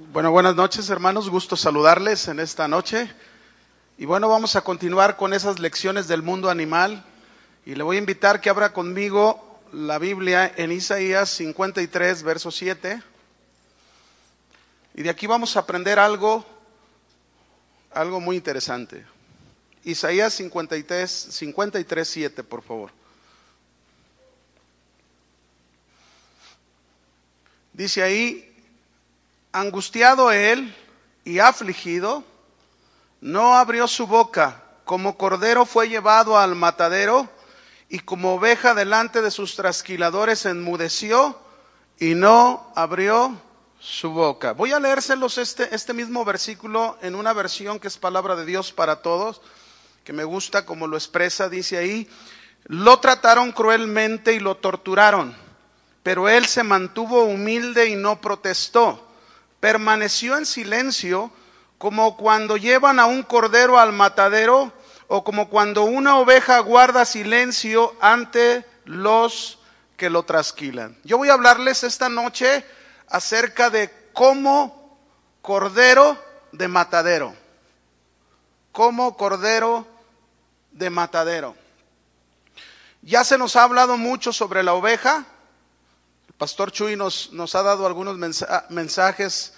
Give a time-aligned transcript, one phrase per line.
[0.00, 3.12] Bueno, buenas noches hermanos, gusto saludarles en esta noche.
[3.96, 7.04] Y bueno, vamos a continuar con esas lecciones del mundo animal.
[7.66, 13.02] Y le voy a invitar que abra conmigo la Biblia en Isaías 53, verso 7.
[14.94, 16.46] Y de aquí vamos a aprender algo,
[17.90, 19.04] algo muy interesante.
[19.82, 22.92] Isaías 53, 53 7, por favor.
[27.72, 28.47] Dice ahí,
[29.60, 30.74] angustiado él
[31.24, 32.24] y afligido,
[33.20, 37.28] no abrió su boca, como cordero fue llevado al matadero,
[37.88, 41.38] y como oveja delante de sus trasquiladores enmudeció,
[41.98, 43.36] y no abrió
[43.80, 44.52] su boca.
[44.52, 48.72] Voy a leérselos este, este mismo versículo en una versión que es palabra de Dios
[48.72, 49.40] para todos,
[50.04, 52.08] que me gusta como lo expresa, dice ahí,
[52.64, 55.34] lo trataron cruelmente y lo torturaron,
[56.02, 59.07] pero él se mantuvo humilde y no protestó
[59.60, 61.30] permaneció en silencio
[61.78, 64.72] como cuando llevan a un cordero al matadero
[65.06, 69.58] o como cuando una oveja guarda silencio ante los
[69.96, 70.96] que lo trasquilan.
[71.04, 72.64] Yo voy a hablarles esta noche
[73.08, 74.98] acerca de cómo
[75.42, 76.16] cordero
[76.52, 77.34] de matadero.
[78.72, 79.86] Como cordero
[80.72, 81.56] de matadero.
[83.02, 85.24] Ya se nos ha hablado mucho sobre la oveja,
[86.38, 88.16] Pastor Chuy nos, ha dado algunos
[88.68, 89.54] mensajes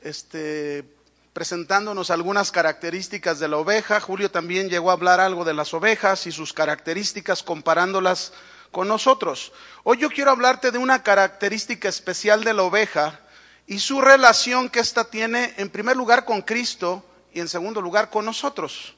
[0.00, 0.84] este,
[1.32, 3.98] presentándonos algunas características de la oveja.
[3.98, 8.32] Julio también llegó a hablar algo de las ovejas y sus características comparándolas
[8.70, 9.52] con nosotros.
[9.82, 13.18] Hoy yo quiero hablarte de una característica especial de la oveja
[13.66, 18.08] y su relación que ésta tiene en primer lugar con Cristo y en segundo lugar
[18.08, 18.94] con nosotros.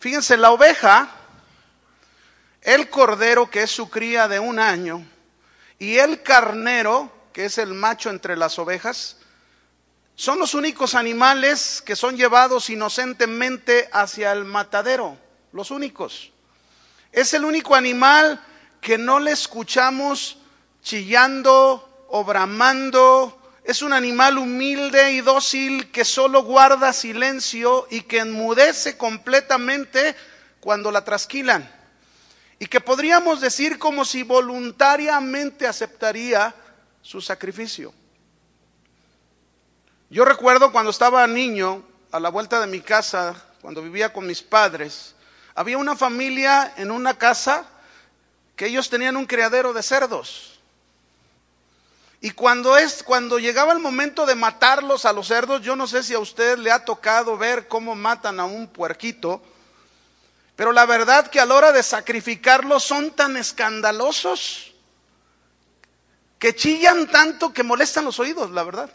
[0.00, 1.08] Fíjense, la oveja,
[2.60, 5.02] el cordero que es su cría de un año,
[5.78, 9.18] y el carnero, que es el macho entre las ovejas,
[10.14, 15.18] son los únicos animales que son llevados inocentemente hacia el matadero,
[15.52, 16.32] los únicos.
[17.12, 18.42] Es el único animal
[18.80, 20.38] que no le escuchamos
[20.82, 23.38] chillando o bramando.
[23.62, 30.16] Es un animal humilde y dócil que solo guarda silencio y que enmudece completamente
[30.60, 31.75] cuando la trasquilan
[32.58, 36.54] y que podríamos decir como si voluntariamente aceptaría
[37.02, 37.92] su sacrificio.
[40.08, 44.42] Yo recuerdo cuando estaba niño, a la vuelta de mi casa, cuando vivía con mis
[44.42, 45.14] padres,
[45.54, 47.66] había una familia en una casa
[48.54, 50.60] que ellos tenían un criadero de cerdos.
[52.20, 56.02] Y cuando es cuando llegaba el momento de matarlos a los cerdos, yo no sé
[56.02, 59.42] si a usted le ha tocado ver cómo matan a un puerquito,
[60.56, 64.72] pero la verdad que a la hora de sacrificarlos son tan escandalosos
[66.38, 68.90] que chillan tanto que molestan los oídos, la verdad.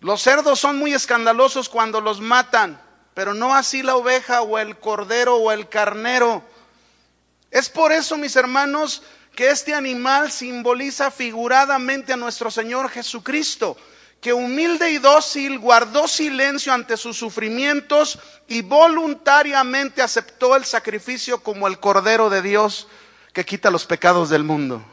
[0.00, 2.80] Los cerdos son muy escandalosos cuando los matan,
[3.14, 6.44] pero no así la oveja o el cordero o el carnero.
[7.50, 9.02] Es por eso, mis hermanos,
[9.34, 13.76] que este animal simboliza figuradamente a nuestro Señor Jesucristo
[14.20, 18.18] que humilde y dócil guardó silencio ante sus sufrimientos
[18.48, 22.88] y voluntariamente aceptó el sacrificio como el Cordero de Dios
[23.32, 24.84] que quita los pecados del mundo.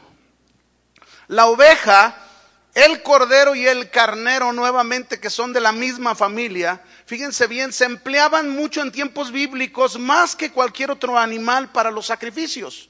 [1.26, 2.16] La oveja,
[2.74, 7.84] el cordero y el carnero nuevamente, que son de la misma familia, fíjense bien, se
[7.84, 12.88] empleaban mucho en tiempos bíblicos más que cualquier otro animal para los sacrificios.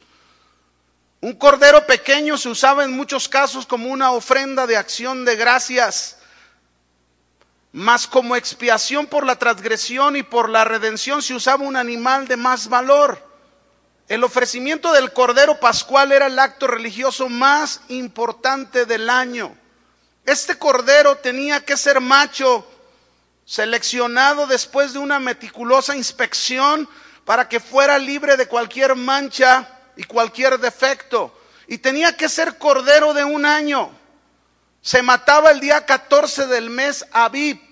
[1.22, 6.15] Un cordero pequeño se usaba en muchos casos como una ofrenda de acción de gracias
[7.76, 12.38] mas como expiación por la transgresión y por la redención se usaba un animal de
[12.38, 13.22] más valor.
[14.08, 19.54] El ofrecimiento del Cordero Pascual era el acto religioso más importante del año.
[20.24, 22.66] Este Cordero tenía que ser macho,
[23.44, 26.88] seleccionado después de una meticulosa inspección
[27.26, 31.38] para que fuera libre de cualquier mancha y cualquier defecto.
[31.66, 33.90] Y tenía que ser Cordero de un año.
[34.80, 37.65] Se mataba el día 14 del mes Abib.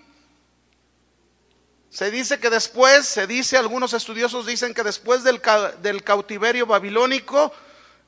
[1.94, 5.40] Se dice que después, se dice, algunos estudiosos dicen que después del,
[6.02, 7.54] cautiverio babilónico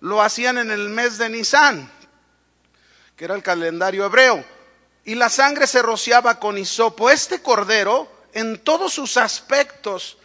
[0.00, 1.88] lo hacían en el mes de Nisan,
[3.14, 4.44] que era el calendario hebreo,
[5.04, 7.10] y la sangre se rociaba con hisopo.
[7.10, 10.18] Este cordero, en todos sus aspectos,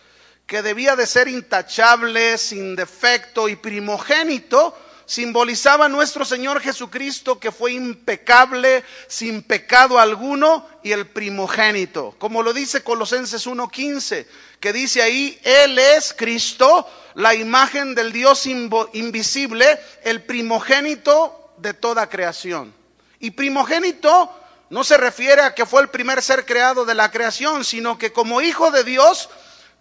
[0.47, 4.75] que debía de ser intachable, sin defecto y primogénito,
[5.11, 12.15] simbolizaba a nuestro Señor Jesucristo que fue impecable, sin pecado alguno y el primogénito.
[12.17, 14.25] Como lo dice Colosenses 1.15,
[14.61, 22.07] que dice ahí, Él es Cristo, la imagen del Dios invisible, el primogénito de toda
[22.07, 22.73] creación.
[23.19, 24.33] Y primogénito
[24.69, 28.13] no se refiere a que fue el primer ser creado de la creación, sino que
[28.13, 29.27] como hijo de Dios,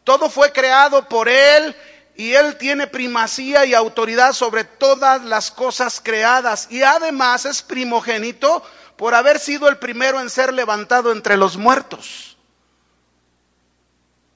[0.03, 1.77] todo fue creado por Él
[2.20, 6.67] y Él tiene primacía y autoridad sobre todas las cosas creadas.
[6.69, 8.62] Y además es primogénito
[8.99, 12.37] por haber sido el primero en ser levantado entre los muertos.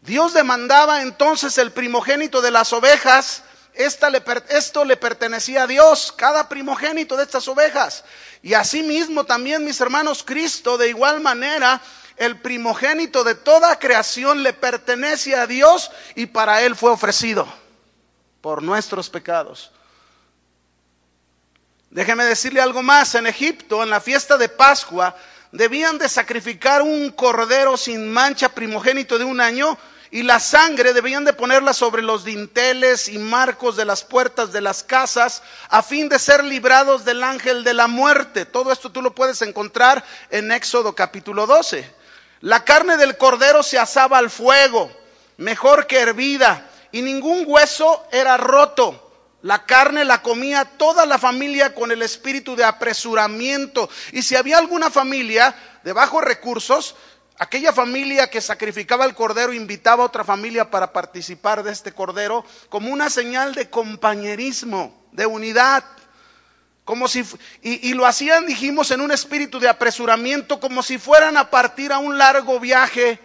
[0.01, 3.43] Dios demandaba entonces el primogénito de las ovejas.
[3.75, 8.03] esto le pertenecía a Dios, cada primogénito de estas ovejas.
[8.41, 11.83] Y asimismo también, mis hermanos, Cristo, de igual manera,
[12.17, 17.63] el primogénito de toda creación le pertenece a Dios y para Él fue ofrecido
[18.45, 19.71] por nuestros pecados.
[21.89, 23.15] Déjeme decirle algo más.
[23.15, 25.17] En Egipto, en la fiesta de Pascua,
[25.51, 29.79] debían de sacrificar un cordero sin mancha primogénito de un año
[30.11, 34.61] y la sangre debían de ponerla sobre los dinteles y marcos de las puertas de
[34.61, 38.45] las casas a fin de ser librados del ángel de la muerte.
[38.45, 41.91] Todo esto tú lo puedes encontrar en Éxodo capítulo 12.
[42.43, 44.93] La carne del cordero se asaba al fuego,
[45.39, 49.05] mejor que hervida, y ningún hueso era roto
[49.45, 53.91] la carne la comía toda la familia con el espíritu de apresuramiento.
[54.13, 55.55] Y si había alguna familia
[55.85, 56.97] de bajos recursos,
[57.39, 62.43] aquella familia que sacrificaba el cordero invitaba a otra familia para participar de este cordero
[62.71, 65.85] como una señal de compañerismo, de unidad.
[66.87, 67.23] Como si,
[67.61, 71.93] y, y lo hacían, dijimos, en un espíritu de apresuramiento, como si fueran a partir
[71.93, 73.19] a un largo viaje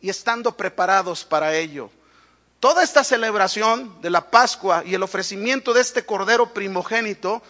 [0.00, 1.90] y estando preparados para ello.
[2.60, 7.40] Toda esta celebración de la Pascua y el ofrecimiento de este Cordero primogénito,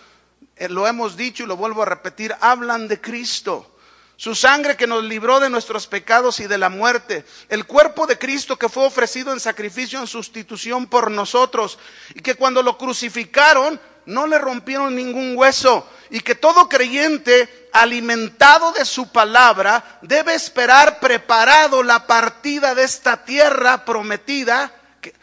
[0.55, 3.75] eh, lo hemos dicho y lo vuelvo a repetir, hablan de Cristo.
[4.17, 7.25] Su sangre que nos libró de nuestros pecados y de la muerte.
[7.49, 11.79] El cuerpo de Cristo que fue ofrecido en sacrificio en sustitución por nosotros.
[12.15, 15.89] Y que cuando lo crucificaron no le rompieron ningún hueso.
[16.11, 23.25] Y que todo creyente alimentado de su palabra debe esperar preparado la partida de esta
[23.25, 24.78] tierra prometida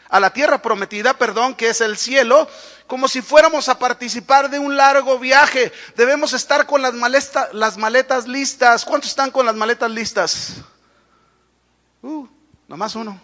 [0.08, 2.48] a la tierra prometida, perdón, que es el cielo,
[2.86, 5.72] como si fuéramos a participar de un largo viaje.
[5.96, 6.94] Debemos estar con las,
[7.52, 8.84] las maletas listas.
[8.84, 10.54] ¿Cuántos están con las maletas listas?
[12.02, 12.26] Uh,
[12.68, 13.20] nomás uno.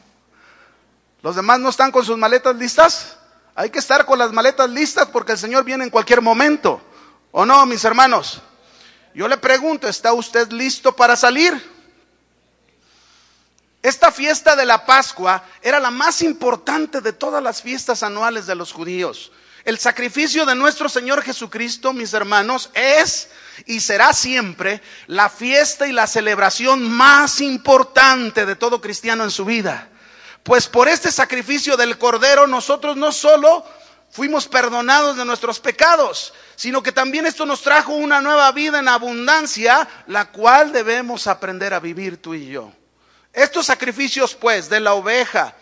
[1.23, 3.17] ¿Los demás no están con sus maletas listas?
[3.55, 6.81] Hay que estar con las maletas listas porque el Señor viene en cualquier momento.
[7.31, 8.43] ¿O no, mis hermanos?
[9.15, 11.71] Yo le pregunto, ¿está usted listo para salir?
[13.82, 18.55] Esta fiesta de la Pascua era la más importante de todas las fiestas anuales de
[18.55, 19.32] los judíos.
[19.64, 23.31] El sacrificio de nuestro Señor Jesucristo, mis hermanos, es
[23.67, 29.44] y será siempre la fiesta y la celebración más importante de todo cristiano en su
[29.44, 29.88] vida.
[30.44, 33.64] Pues por este sacrificio del Cordero nosotros no solo
[34.11, 38.88] fuimos perdonados de nuestros pecados, sino que también esto nos trajo una nueva vida en
[38.88, 42.73] abundancia, la cual debemos aprender a vivir tú y yo.
[43.32, 45.55] Estos sacrificios, pues, de la oveja,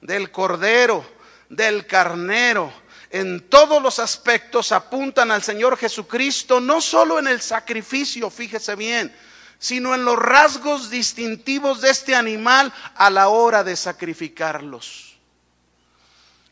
[0.00, 1.04] del cordero,
[1.48, 2.72] del carnero,
[3.10, 9.14] en todos los aspectos apuntan al Señor Jesucristo, no solo en el sacrificio, fíjese bien,
[9.58, 15.14] sino en los rasgos distintivos de este animal a la hora de sacrificarlos.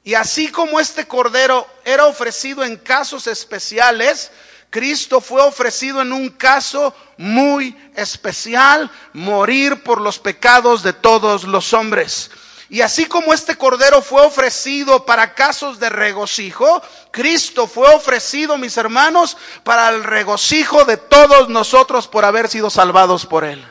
[0.05, 4.31] Y así como este cordero era ofrecido en casos especiales,
[4.73, 11.75] Cristo fue ofrecido en un caso muy especial, morir por los pecados de todos los
[11.75, 12.31] hombres.
[12.71, 18.79] Y así como este cordero fue ofrecido para casos de regocijo, Cristo fue ofrecido, mis
[18.79, 23.63] hermanos, para el regocijo de todos nosotros por haber sido salvados por él.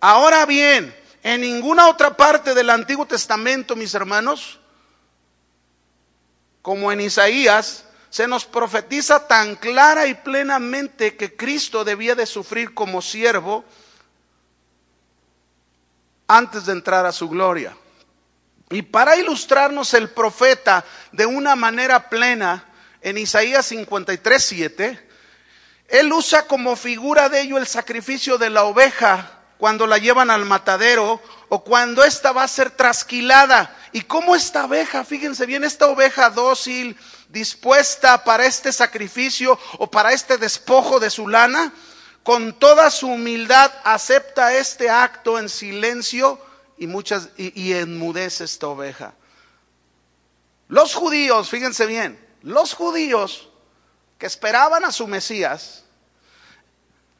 [0.00, 4.60] Ahora bien, en ninguna otra parte del Antiguo Testamento, mis hermanos,
[6.62, 7.85] como en Isaías,
[8.16, 13.62] se nos profetiza tan clara y plenamente que Cristo debía de sufrir como siervo
[16.26, 17.76] antes de entrar a su gloria.
[18.70, 20.82] Y para ilustrarnos el profeta
[21.12, 22.64] de una manera plena,
[23.02, 25.08] en Isaías 53, 7,
[25.88, 30.46] él usa como figura de ello el sacrificio de la oveja cuando la llevan al
[30.46, 31.20] matadero
[31.50, 33.76] o cuando ésta va a ser trasquilada.
[33.92, 36.96] Y cómo esta oveja, fíjense bien, esta oveja dócil,
[37.28, 41.72] dispuesta para este sacrificio o para este despojo de su lana,
[42.22, 46.40] con toda su humildad acepta este acto en silencio
[46.76, 49.14] y, muchas, y, enmudece esta oveja.
[50.68, 53.48] Los judíos, fíjense bien, los judíos
[54.18, 55.84] que esperaban a su Mesías,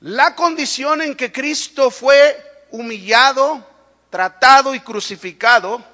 [0.01, 3.65] la condición en que Cristo fue humillado,
[4.11, 5.85] tratado y crucificado,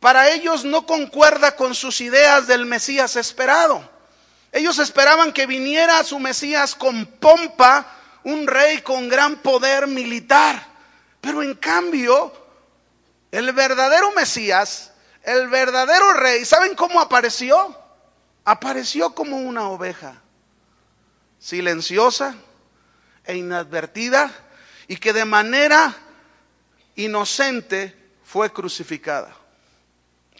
[0.00, 3.88] para ellos no concuerda con sus ideas del Mesías esperado.
[4.50, 7.86] Ellos esperaban que viniera su Mesías con pompa,
[8.24, 10.66] un rey con gran poder militar.
[11.20, 12.32] Pero en cambio,
[13.30, 14.92] el verdadero Mesías,
[15.22, 17.76] el verdadero rey, ¿saben cómo apareció?
[18.46, 20.22] Apareció como una oveja,
[21.38, 22.34] silenciosa
[23.24, 24.32] e inadvertida,
[24.88, 25.94] y que de manera
[26.96, 29.39] inocente fue crucificada.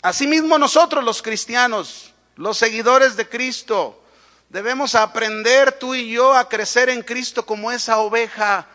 [0.02, 4.02] Asimismo nosotros los cristianos, los seguidores de Cristo,
[4.49, 8.66] debemos aprender tú y yo a crecer en Cristo como esa oveja,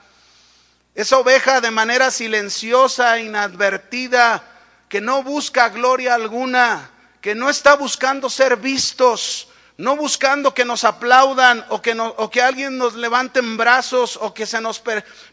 [0.94, 4.44] esa oveja de manera silenciosa, inadvertida,
[4.88, 6.92] que no busca gloria alguna,
[7.22, 12.94] que no está buscando ser vistos, no buscando que nos aplaudan o que, alguien nos
[12.94, 14.82] levante en brazos o que se nos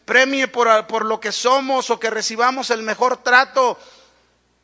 [0.05, 3.77] premie por, por lo que somos o que recibamos el mejor trato.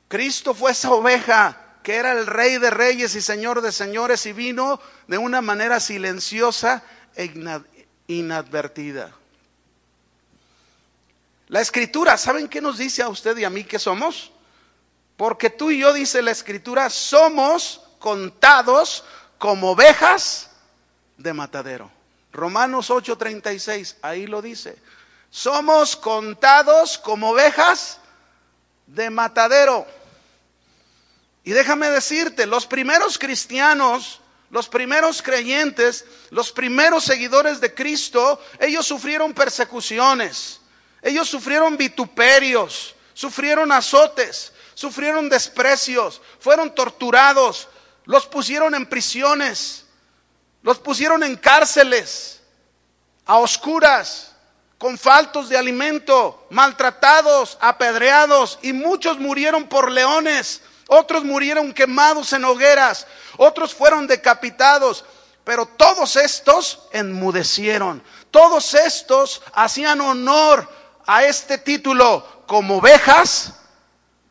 [0.09, 4.33] Cristo fue esa oveja que era el rey de reyes y señor de señores y
[4.33, 6.83] vino de una manera silenciosa
[7.15, 7.31] e
[8.07, 9.13] inadvertida.
[11.47, 14.31] La escritura, ¿saben qué nos dice a usted y a mí que somos?
[15.15, 19.03] Porque tú y yo, dice la escritura, somos contados
[19.37, 20.49] como ovejas
[21.17, 21.91] de matadero.
[22.31, 24.77] Romanos 8:36, ahí lo dice.
[25.29, 27.99] Somos contados como ovejas
[28.87, 29.85] de matadero.
[31.49, 38.85] Y déjame decirte, los primeros cristianos, los primeros creyentes, los primeros seguidores de Cristo, ellos
[38.85, 40.61] sufrieron persecuciones,
[41.01, 47.67] ellos sufrieron vituperios, sufrieron azotes, sufrieron desprecios, fueron torturados,
[48.05, 49.85] los pusieron en prisiones,
[50.61, 52.41] los pusieron en cárceles,
[53.25, 54.35] a oscuras,
[54.77, 62.43] con faltos de alimento, maltratados, apedreados, y muchos murieron por leones, otros murieron quemados en
[62.43, 65.05] hogueras, otros fueron decapitados,
[65.43, 70.67] pero todos estos enmudecieron, todos estos hacían honor
[71.05, 73.53] a este título como ovejas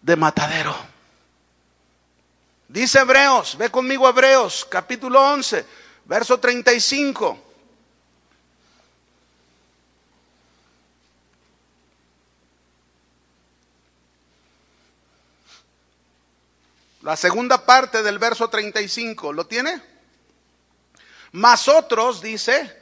[0.02, 0.74] de matadero.
[2.66, 5.64] Dice Hebreos, ve conmigo Hebreos, capítulo 11,
[6.04, 7.47] verso 35.
[17.08, 19.80] La segunda parte del verso 35, ¿lo tiene?
[21.32, 22.78] Más otros, dice,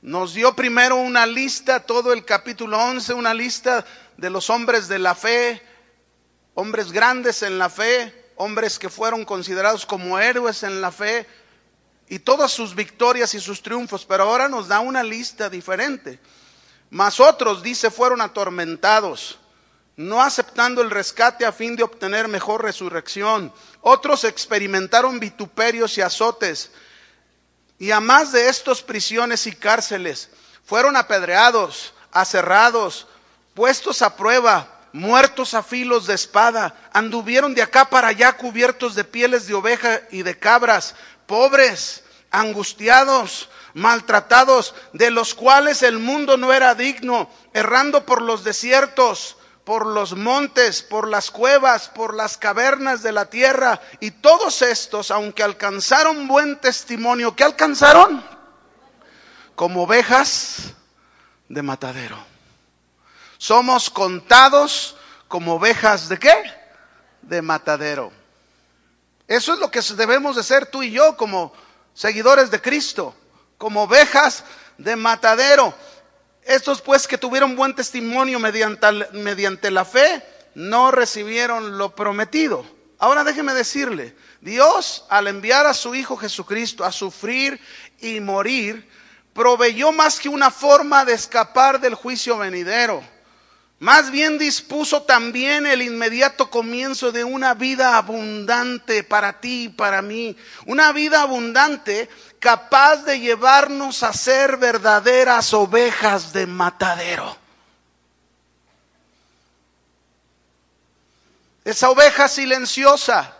[0.00, 3.84] nos dio primero una lista, todo el capítulo 11, una lista
[4.16, 5.62] de los hombres de la fe,
[6.54, 11.26] hombres grandes en la fe, hombres que fueron considerados como héroes en la fe
[12.08, 16.18] y todas sus victorias y sus triunfos, pero ahora nos da una lista diferente.
[16.88, 19.37] Mas otros, dice, fueron atormentados,
[19.98, 23.52] no aceptando el rescate a fin de obtener mejor resurrección.
[23.80, 26.70] Otros experimentaron vituperios y azotes,
[27.80, 30.30] y a más de estos prisiones y cárceles,
[30.64, 33.08] fueron apedreados, aserrados,
[33.54, 39.02] puestos a prueba, muertos a filos de espada, anduvieron de acá para allá cubiertos de
[39.02, 40.94] pieles de oveja y de cabras,
[41.26, 49.37] pobres, angustiados, maltratados, de los cuales el mundo no era digno, errando por los desiertos,
[49.68, 55.10] por los montes, por las cuevas, por las cavernas de la tierra, y todos estos,
[55.10, 58.24] aunque alcanzaron buen testimonio, ¿qué alcanzaron?
[59.54, 60.72] Como ovejas
[61.50, 62.16] de matadero.
[63.36, 64.96] Somos contados
[65.28, 66.34] como ovejas de qué?
[67.20, 68.10] De matadero.
[69.26, 71.52] Eso es lo que debemos de ser tú y yo como
[71.92, 73.14] seguidores de Cristo,
[73.58, 74.44] como ovejas
[74.78, 75.74] de matadero.
[76.48, 80.22] Estos pues que tuvieron buen testimonio mediante, mediante la fe,
[80.54, 82.64] no recibieron lo prometido.
[82.98, 87.60] Ahora déjeme decirle, Dios al enviar a su Hijo Jesucristo a sufrir
[88.00, 88.88] y morir,
[89.34, 93.04] proveyó más que una forma de escapar del juicio venidero
[93.80, 100.02] más bien dispuso también el inmediato comienzo de una vida abundante para ti y para
[100.02, 100.36] mí.
[100.66, 107.36] Una vida abundante capaz de llevarnos a ser verdaderas ovejas de matadero.
[111.64, 113.34] Esa oveja silenciosa,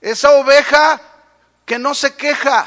[0.00, 1.00] esa oveja
[1.64, 2.66] que no se queja,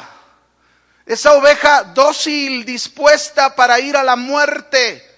[1.05, 5.09] esa oveja dócil, dispuesta para ir a la muerte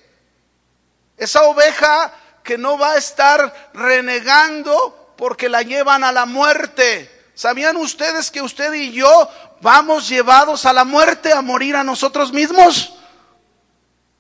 [1.21, 7.20] esa oveja que no va a estar renegando porque la llevan a la muerte.
[7.33, 9.29] ¿Sabían ustedes que usted y yo
[9.61, 12.93] vamos llevados a la muerte, a morir a nosotros mismos?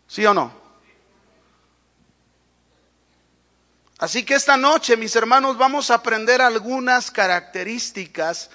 [0.07, 0.61] ¿Sí o no?
[3.97, 8.49] Así que esta noche, mis hermanos, vamos a aprender algunas características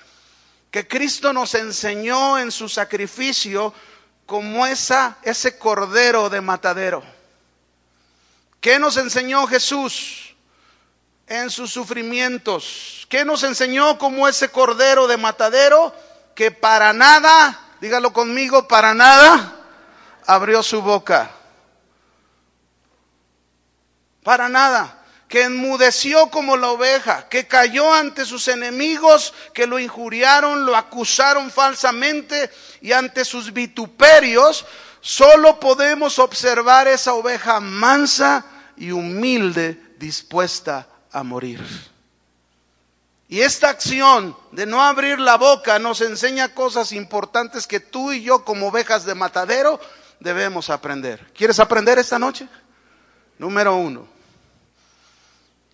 [0.73, 3.73] que Cristo nos enseñó en su sacrificio
[4.27, 7.05] como esa, ese cordero de matadero.
[8.61, 10.26] ¿Qué nos enseñó Jesús
[11.27, 13.07] en sus sufrimientos?
[13.09, 15.95] ¿Qué nos enseñó como ese cordero de matadero
[16.35, 19.57] que para nada, dígalo conmigo, para nada
[20.27, 21.31] abrió su boca?
[24.23, 30.65] Para nada que enmudeció como la oveja, que cayó ante sus enemigos, que lo injuriaron,
[30.65, 34.65] lo acusaron falsamente y ante sus vituperios,
[35.01, 38.45] solo podemos observar esa oveja mansa
[38.77, 41.65] y humilde dispuesta a morir.
[43.29, 48.23] Y esta acción de no abrir la boca nos enseña cosas importantes que tú y
[48.23, 49.81] yo como ovejas de matadero
[50.21, 51.33] debemos aprender.
[51.35, 52.49] ¿Quieres aprender esta noche?
[53.39, 54.07] Número uno,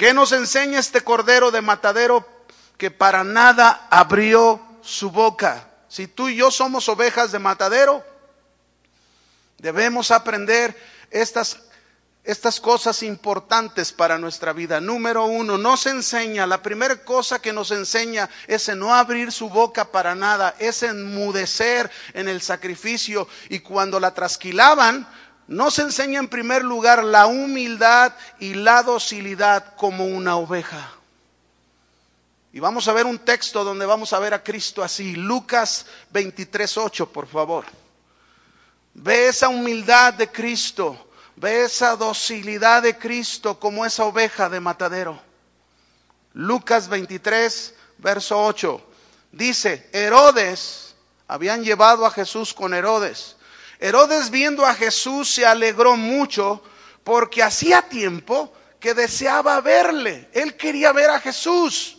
[0.03, 2.27] ¿Qué nos enseña este cordero de matadero
[2.77, 5.69] que para nada abrió su boca?
[5.87, 8.05] Si tú y yo somos ovejas de matadero,
[9.59, 10.77] debemos aprender
[11.11, 11.61] estas,
[12.25, 14.81] estas cosas importantes para nuestra vida.
[14.81, 19.49] Número uno, nos enseña, la primera cosa que nos enseña es en no abrir su
[19.49, 23.27] boca para nada, es enmudecer en el sacrificio.
[23.49, 25.07] Y cuando la trasquilaban,
[25.49, 30.93] nos enseña en primer lugar la humildad y la docilidad como una oveja.
[32.53, 35.17] Y vamos a ver un texto donde vamos a ver a Cristo así.
[35.17, 37.65] Lucas 23.8, por favor.
[38.95, 41.09] Ve esa humildad de Cristo.
[41.37, 45.21] Ve esa docilidad de Cristo como esa oveja de matadero.
[46.35, 48.89] Lucas 23, verso 8.
[49.33, 50.95] Dice, Herodes,
[51.27, 53.37] habían llevado a Jesús con Herodes.
[53.81, 56.63] Herodes viendo a Jesús se alegró mucho
[57.03, 60.29] porque hacía tiempo que deseaba verle.
[60.33, 61.99] Él quería ver a Jesús,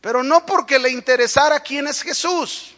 [0.00, 2.75] pero no porque le interesara quién es Jesús,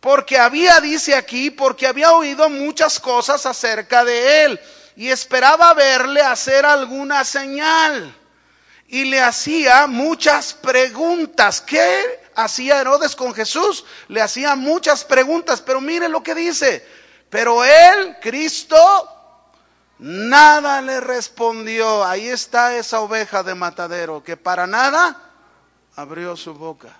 [0.00, 4.60] porque había, dice aquí, porque había oído muchas cosas acerca de él
[4.96, 8.14] y esperaba verle hacer alguna señal.
[8.88, 11.60] Y le hacía muchas preguntas.
[11.60, 13.84] ¿Qué hacía Herodes con Jesús?
[14.08, 16.86] Le hacía muchas preguntas, pero mire lo que dice.
[17.28, 18.76] Pero él, Cristo,
[19.98, 22.04] nada le respondió.
[22.04, 25.20] Ahí está esa oveja de matadero que para nada
[25.96, 26.96] abrió su boca.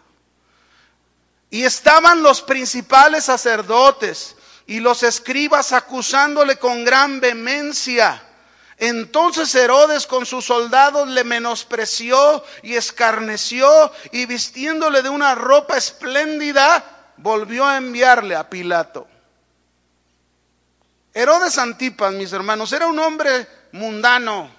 [1.56, 8.22] Y estaban los principales sacerdotes y los escribas acusándole con gran vehemencia.
[8.76, 16.84] Entonces Herodes con sus soldados le menospreció y escarneció y vistiéndole de una ropa espléndida,
[17.16, 19.08] volvió a enviarle a Pilato.
[21.14, 24.50] Herodes Antipas, mis hermanos, era un hombre mundano,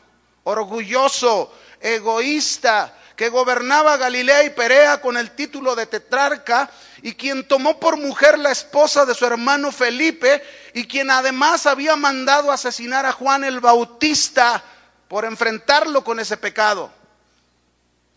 [0.46, 6.70] orgulloso, egoísta, que gobernaba Galilea y Perea con el título de tetrarca
[7.02, 10.42] y quien tomó por mujer la esposa de su hermano Felipe
[10.74, 14.64] y quien además había mandado asesinar a Juan el Bautista
[15.08, 16.92] por enfrentarlo con ese pecado.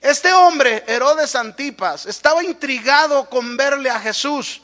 [0.01, 4.61] Este hombre, Herodes Antipas, estaba intrigado con verle a Jesús.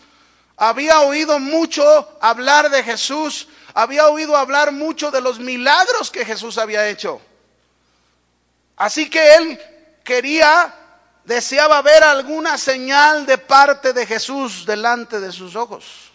[0.57, 6.57] Había oído mucho hablar de Jesús había oído hablar mucho de los milagros que Jesús
[6.57, 7.21] había hecho.
[8.75, 9.61] Así que él
[10.07, 10.75] quería,
[11.27, 16.11] deseaba ver alguna señal de parte de Jesús delante de sus ojos.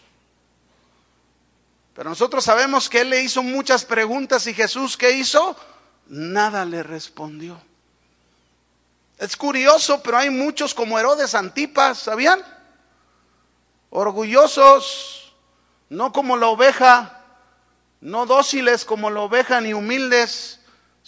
[1.93, 5.56] Pero nosotros sabemos que él le hizo muchas preguntas y Jesús, ¿qué hizo?
[6.08, 7.62] Nada le respondió.
[9.19, 12.41] Es curioso, pero hay muchos como Herodes Antipas, ¿sabían?
[13.91, 15.36] Orgullosos,
[15.89, 17.21] no como la oveja
[18.01, 20.60] no dóciles como la oveja ni humildes,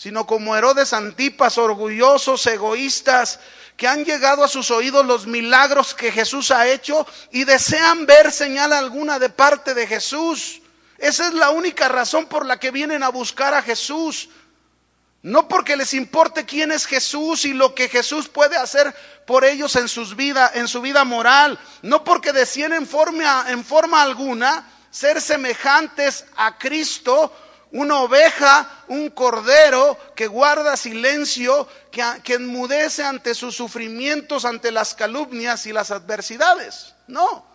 [0.04, 3.40] sino como Herodes Antipas, orgullosos, egoístas,
[3.78, 8.34] que han llegado a sus oídos los milagros que Jesús ha hecho y desean ver
[8.34, 10.62] señal alguna de parte de Jesús.
[10.98, 14.28] Esa es la única razón por la que vienen a buscar a Jesús.
[15.22, 18.94] No porque les importe quién es Jesús y lo que Jesús puede hacer
[19.26, 21.58] por ellos en, sus vida, en su vida moral.
[21.82, 27.34] No porque decían en forma, en forma alguna ser semejantes a Cristo,
[27.74, 34.94] una oveja, un cordero que guarda silencio, que, que, enmudece ante sus sufrimientos, ante las
[34.94, 36.94] calumnias y las adversidades.
[37.08, 37.46] No,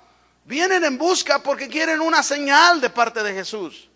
[0.45, 3.89] vienen en busca porque quieren una señal de parte de Jesús.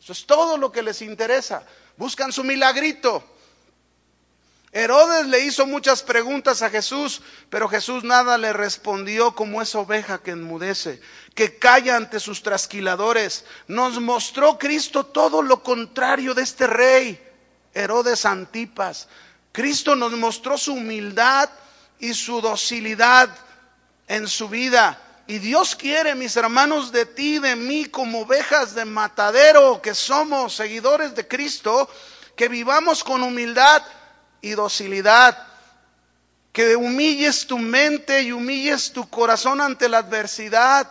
[0.00, 1.64] Eso es todo lo que les interesa.
[1.96, 3.35] Buscan su milagrito.
[4.76, 10.18] Herodes le hizo muchas preguntas a Jesús, pero Jesús nada le respondió como esa oveja
[10.18, 11.00] que enmudece,
[11.34, 13.46] que calla ante sus trasquiladores.
[13.68, 17.18] Nos mostró Cristo todo lo contrario de este rey,
[17.72, 19.08] Herodes Antipas.
[19.50, 21.48] Cristo nos mostró su humildad
[21.98, 23.30] y su docilidad
[24.06, 25.00] en su vida.
[25.26, 30.54] Y Dios quiere, mis hermanos, de ti, de mí, como ovejas de matadero, que somos
[30.54, 31.88] seguidores de Cristo,
[32.36, 33.82] que vivamos con humildad
[34.46, 35.36] y docilidad,
[36.52, 40.88] que humilles tu mente y humilles tu corazón ante la adversidad,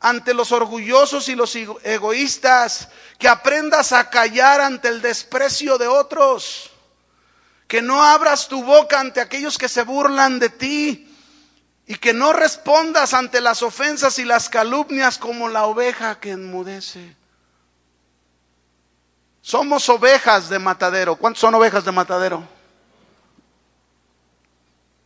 [0.00, 2.88] ante los orgullosos y los egoístas,
[3.18, 6.70] que aprendas a callar ante el desprecio de otros,
[7.68, 11.08] que no abras tu boca ante aquellos que se burlan de ti
[11.86, 17.16] y que no respondas ante las ofensas y las calumnias como la oveja que enmudece.
[19.42, 21.16] Somos ovejas de matadero.
[21.16, 22.61] ¿Cuántos son ovejas de matadero?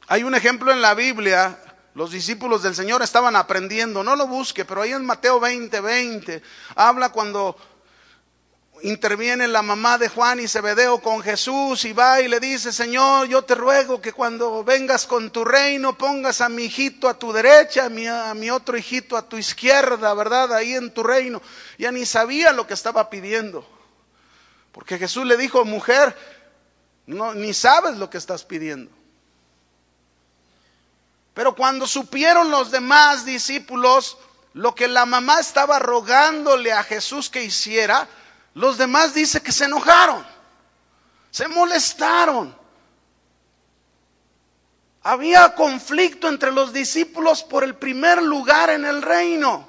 [0.08, 1.58] Hay un ejemplo en la Biblia,
[1.94, 6.42] los discípulos del Señor estaban aprendiendo, no lo busque, pero ahí en Mateo 20, 20,
[6.76, 7.56] habla cuando
[8.82, 13.26] interviene la mamá de Juan y Zebedeo con Jesús y va y le dice, Señor,
[13.26, 17.32] yo te ruego que cuando vengas con tu reino pongas a mi hijito a tu
[17.32, 20.52] derecha, a mi, otro hijito a tu izquierda, ¿verdad?
[20.54, 21.42] Ahí en tu reino.
[21.78, 23.66] Ya ni sabía lo que estaba pidiendo.
[24.70, 26.14] Porque Jesús le dijo, mujer,
[27.06, 28.95] no, ni sabes lo que estás pidiendo.
[31.36, 34.16] Pero cuando supieron los demás discípulos
[34.54, 38.08] lo que la mamá estaba rogándole a Jesús que hiciera,
[38.54, 40.24] los demás dice que se enojaron,
[41.30, 42.56] se molestaron.
[45.02, 49.68] Había conflicto entre los discípulos por el primer lugar en el reino,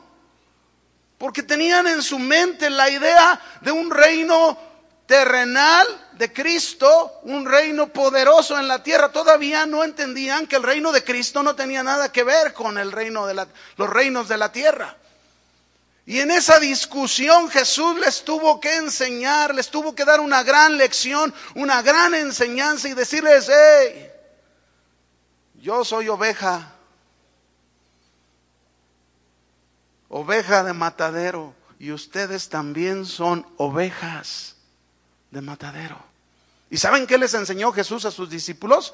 [1.18, 4.58] porque tenían en su mente la idea de un reino
[5.06, 5.86] terrenal
[6.18, 9.12] de Cristo, un reino poderoso en la tierra.
[9.12, 12.92] Todavía no entendían que el reino de Cristo no tenía nada que ver con el
[12.92, 14.98] reino de la, los reinos de la tierra.
[16.06, 20.78] Y en esa discusión Jesús les tuvo que enseñar, les tuvo que dar una gran
[20.78, 24.12] lección, una gran enseñanza y decirles, hey,
[25.56, 26.74] yo soy oveja,
[30.08, 34.57] oveja de matadero, y ustedes también son ovejas
[35.38, 35.98] de matadero.
[36.72, 38.94] ¿Y saben qué les enseñó Jesús a sus discípulos?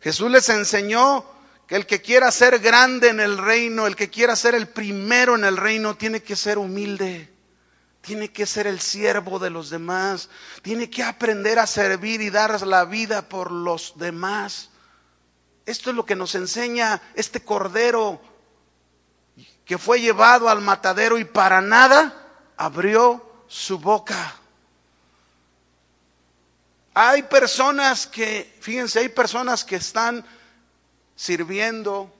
[0.00, 1.24] Jesús les enseñó
[1.68, 5.34] que el que quiera ser grande en el reino, el que quiera ser el primero
[5.34, 7.30] en el reino, tiene que ser humilde,
[8.00, 10.30] tiene que ser el siervo de los demás,
[10.62, 14.70] tiene que aprender a servir y dar la vida por los demás.
[15.66, 18.20] Esto es lo que nos enseña este cordero
[19.66, 22.14] que fue llevado al matadero y para nada
[22.56, 24.36] abrió su boca.
[26.94, 30.24] Hay personas que, fíjense, hay personas que están
[31.16, 32.12] sirviendo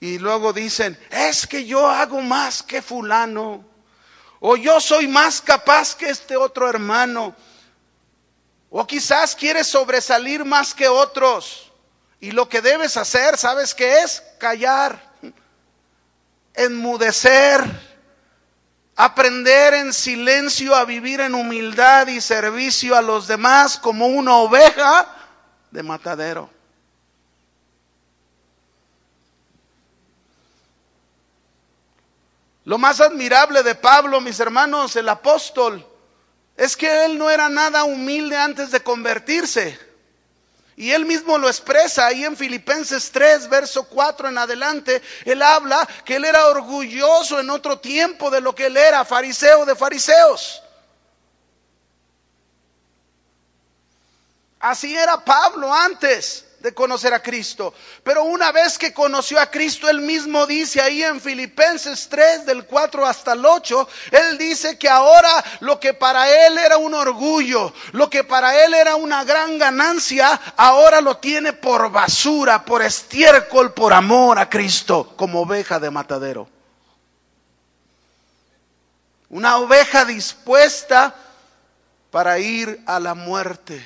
[0.00, 3.62] y luego dicen, es que yo hago más que fulano,
[4.40, 7.36] o yo soy más capaz que este otro hermano,
[8.70, 11.70] o quizás quieres sobresalir más que otros.
[12.20, 14.22] Y lo que debes hacer, ¿sabes qué es?
[14.38, 15.12] Callar,
[16.54, 17.89] enmudecer,
[19.04, 25.06] aprender en silencio a vivir en humildad y servicio a los demás como una oveja
[25.70, 26.50] de matadero.
[32.64, 35.86] Lo más admirable de Pablo, mis hermanos, el apóstol,
[36.54, 39.89] es que él no era nada humilde antes de convertirse.
[40.80, 45.02] Y él mismo lo expresa ahí en Filipenses 3, verso 4 en adelante.
[45.26, 49.66] Él habla que él era orgulloso en otro tiempo de lo que él era, fariseo
[49.66, 50.62] de fariseos.
[54.58, 57.74] Así era Pablo antes de conocer a Cristo.
[58.02, 62.66] Pero una vez que conoció a Cristo, él mismo dice ahí en Filipenses 3, del
[62.66, 67.72] 4 hasta el 8, él dice que ahora lo que para él era un orgullo,
[67.92, 73.72] lo que para él era una gran ganancia, ahora lo tiene por basura, por estiércol,
[73.72, 76.48] por amor a Cristo, como oveja de matadero.
[79.30, 81.14] Una oveja dispuesta
[82.10, 83.84] para ir a la muerte,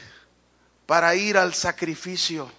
[0.86, 2.50] para ir al sacrificio.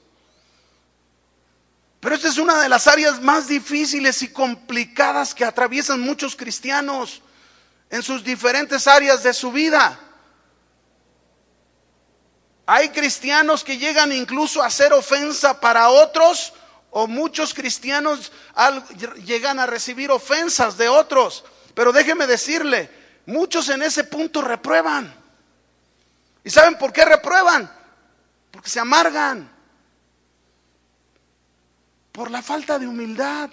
[2.05, 7.23] Pero esta es una de las áreas más difíciles y complicadas que atraviesan muchos cristianos
[7.89, 9.99] en sus diferentes áreas de su vida.
[12.67, 16.53] Hay cristianos que llegan incluso a ser ofensa para otros
[16.91, 18.31] o muchos cristianos
[19.25, 21.43] llegan a recibir ofensas de otros.
[21.73, 22.87] Pero déjeme decirle,
[23.25, 25.11] muchos en ese punto reprueban.
[26.43, 27.67] ¿Y saben por qué reprueban?
[28.51, 29.54] Porque se amargan
[32.15, 33.49] por la falta de humildad,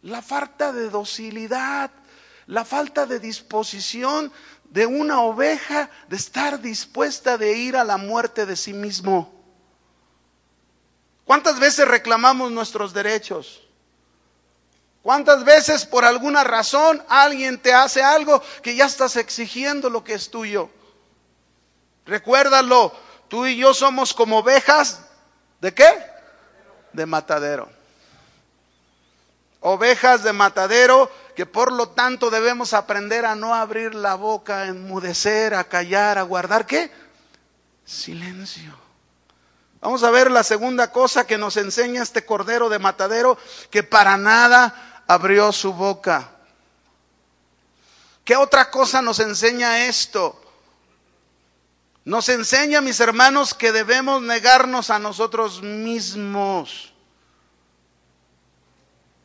[0.00, 1.90] la falta de docilidad,
[2.46, 4.32] la falta de disposición
[4.64, 9.30] de una oveja de estar dispuesta de ir a la muerte de sí mismo.
[11.26, 13.62] ¿Cuántas veces reclamamos nuestros derechos?
[15.02, 20.14] ¿Cuántas veces por alguna razón alguien te hace algo que ya estás exigiendo lo que
[20.14, 20.70] es tuyo?
[22.06, 22.92] Recuérdalo,
[23.28, 25.02] tú y yo somos como ovejas,
[25.60, 26.15] ¿de qué?
[26.96, 27.68] De matadero.
[29.60, 34.66] Ovejas de matadero que por lo tanto debemos aprender a no abrir la boca, a
[34.68, 36.90] enmudecer, a callar, a guardar qué?
[37.84, 38.74] Silencio.
[39.82, 43.36] Vamos a ver la segunda cosa que nos enseña este cordero de matadero,
[43.70, 46.30] que para nada abrió su boca.
[48.24, 50.40] ¿Qué otra cosa nos enseña esto?
[52.06, 56.92] Nos enseña, mis hermanos, que debemos negarnos a nosotros mismos.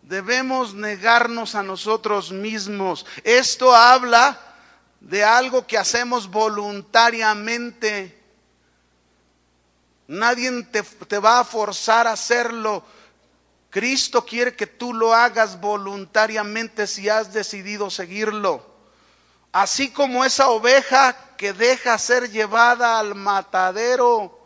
[0.01, 3.05] Debemos negarnos a nosotros mismos.
[3.23, 4.41] Esto habla
[4.99, 8.19] de algo que hacemos voluntariamente.
[10.07, 12.83] Nadie te, va a forzar a hacerlo.
[13.69, 18.70] Cristo quiere que tú lo hagas voluntariamente si has decidido seguirlo.
[19.51, 24.39] Así como esa oveja que deja ser llevada al matadero.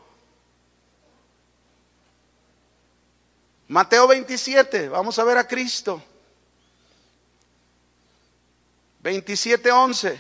[3.68, 6.02] Mateo 27, vamos a ver a Cristo.
[9.02, 10.20] 27, 11.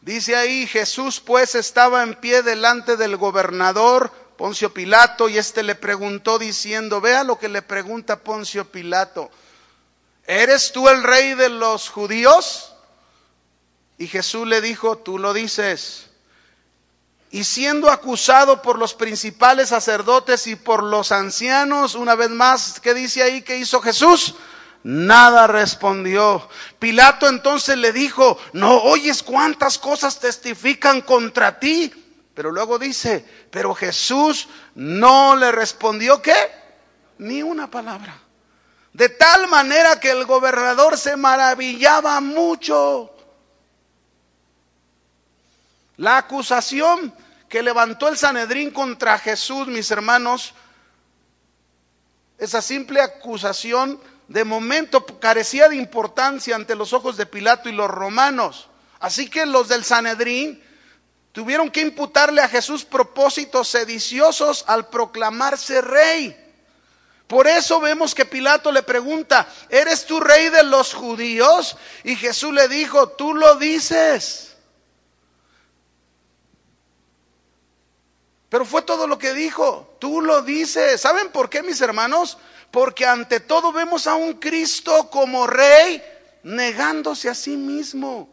[0.00, 5.74] Dice ahí, Jesús pues estaba en pie delante del gobernador Poncio Pilato y éste le
[5.74, 9.30] preguntó diciendo, vea lo que le pregunta Poncio Pilato,
[10.26, 12.72] ¿eres tú el rey de los judíos?
[13.98, 16.06] Y Jesús le dijo, tú lo dices.
[17.30, 22.92] Y siendo acusado por los principales sacerdotes y por los ancianos, una vez más, ¿qué
[22.92, 24.34] dice ahí que hizo Jesús?
[24.84, 26.48] Nada respondió.
[26.78, 31.92] Pilato entonces le dijo, no oyes cuántas cosas testifican contra ti.
[32.34, 36.34] Pero luego dice, pero Jesús no le respondió qué?
[37.18, 38.18] Ni una palabra.
[38.92, 43.10] De tal manera que el gobernador se maravillaba mucho.
[45.96, 47.14] La acusación
[47.48, 50.54] que levantó el Sanedrín contra Jesús, mis hermanos,
[52.38, 57.90] esa simple acusación de momento carecía de importancia ante los ojos de Pilato y los
[57.90, 58.68] romanos.
[59.00, 60.62] Así que los del Sanedrín
[61.32, 66.38] Tuvieron que imputarle a Jesús propósitos sediciosos al proclamarse rey.
[67.26, 71.76] Por eso vemos que Pilato le pregunta, ¿eres tú rey de los judíos?
[72.04, 74.56] Y Jesús le dijo, tú lo dices.
[78.50, 81.00] Pero fue todo lo que dijo, tú lo dices.
[81.00, 82.36] ¿Saben por qué, mis hermanos?
[82.70, 86.02] Porque ante todo vemos a un Cristo como rey
[86.42, 88.28] negándose a sí mismo.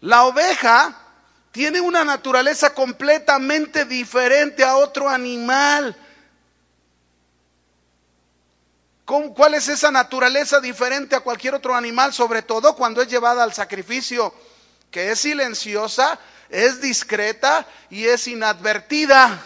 [0.00, 1.09] La oveja
[1.52, 5.96] tiene una naturaleza completamente diferente a otro animal.
[9.04, 12.12] ¿Cuál es esa naturaleza diferente a cualquier otro animal?
[12.12, 14.32] Sobre todo cuando es llevada al sacrificio,
[14.88, 19.42] que es silenciosa, es discreta y es inadvertida.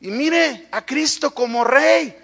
[0.00, 2.16] Y mire a Cristo como rey.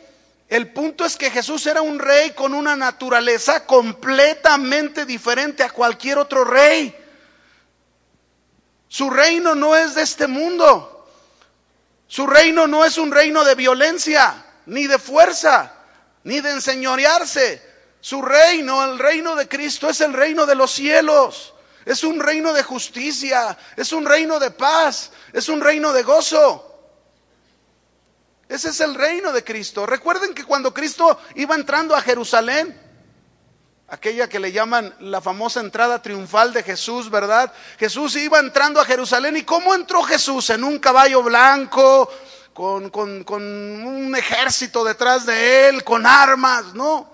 [0.49, 6.19] El punto es que Jesús era un rey con una naturaleza completamente diferente a cualquier
[6.19, 6.95] otro rey.
[8.91, 11.07] Su reino no es de este mundo.
[12.09, 15.73] Su reino no es un reino de violencia, ni de fuerza,
[16.25, 17.63] ni de enseñorearse.
[18.01, 21.55] Su reino, el reino de Cristo, es el reino de los cielos.
[21.85, 26.67] Es un reino de justicia, es un reino de paz, es un reino de gozo.
[28.49, 29.87] Ese es el reino de Cristo.
[29.87, 32.90] Recuerden que cuando Cristo iba entrando a Jerusalén,
[33.91, 37.53] aquella que le llaman la famosa entrada triunfal de Jesús, ¿verdad?
[37.79, 40.51] Jesús iba entrando a Jerusalén y ¿cómo entró Jesús?
[40.51, 42.11] En un caballo blanco,
[42.55, 47.11] con, con un ejército detrás de él, con armas, no.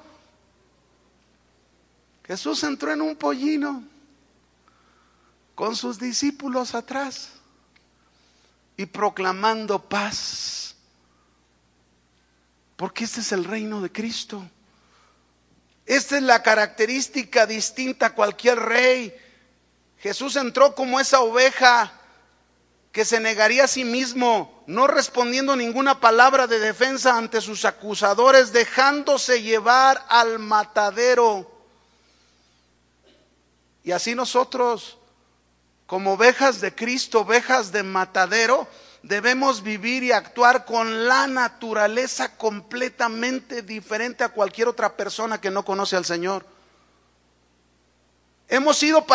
[2.26, 3.82] Jesús entró en un pollino,
[5.54, 7.30] con sus discípulos atrás
[8.76, 10.66] y proclamando paz
[12.76, 14.48] porque este es el reino de Cristo.
[15.86, 19.16] Esta es la característica distinta a cualquier rey.
[19.98, 21.92] Jesús entró como esa oveja
[22.90, 28.52] que se negaría a sí mismo, no respondiendo ninguna palabra de defensa ante sus acusadores,
[28.52, 31.50] dejándose llevar al matadero.
[33.84, 34.98] Y así nosotros,
[35.86, 38.66] como ovejas de Cristo, ovejas de matadero,
[39.06, 45.64] debemos vivir y actuar con la naturaleza completamente diferente a cualquier otra persona que no
[45.64, 46.44] conoce al Señor.
[48.48, 49.06] Hemos sido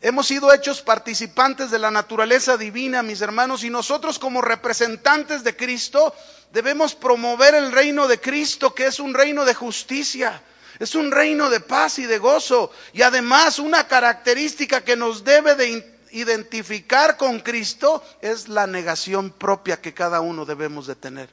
[0.00, 5.56] Hemos sido hechos participantes de la naturaleza divina, mis hermanos, y nosotros como representantes de
[5.56, 6.14] Cristo
[6.52, 10.42] debemos promover el reino de Cristo, que es un reino de justicia,
[10.78, 15.54] es un reino de paz y de gozo, y además una característica que nos debe
[15.54, 15.70] de
[16.14, 21.28] identificar con Cristo es la negación propia que cada uno debemos de tener.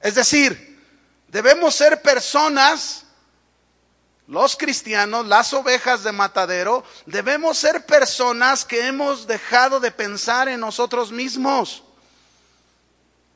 [0.00, 0.80] Es decir,
[1.28, 3.04] debemos ser personas
[4.30, 10.60] los cristianos, las ovejas de matadero, debemos ser personas que hemos dejado de pensar en
[10.60, 11.82] nosotros mismos,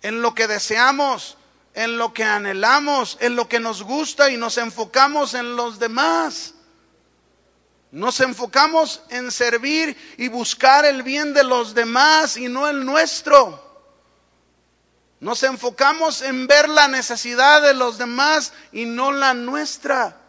[0.03, 1.37] en lo que deseamos,
[1.75, 6.54] en lo que anhelamos, en lo que nos gusta y nos enfocamos en los demás.
[7.95, 13.63] Nos enfocamos en servir y buscar el bien de los demás y no el nuestro.
[15.21, 20.21] Nos enfocamos en ver la necesidad de los demás y no la nuestra.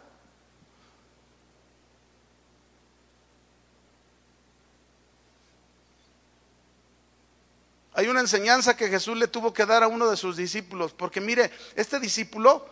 [7.94, 11.20] Hay una enseñanza que Jesús le tuvo que dar a uno de sus discípulos, porque
[11.20, 12.64] mire, este discípulo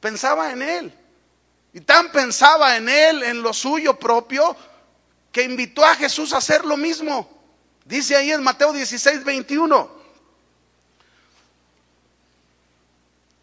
[0.00, 1.01] pensaba en él,
[1.72, 4.56] y tan pensaba en él, en lo suyo propio,
[5.30, 7.30] que invitó a Jesús a hacer lo mismo.
[7.84, 10.02] Dice ahí en Mateo 16, 21.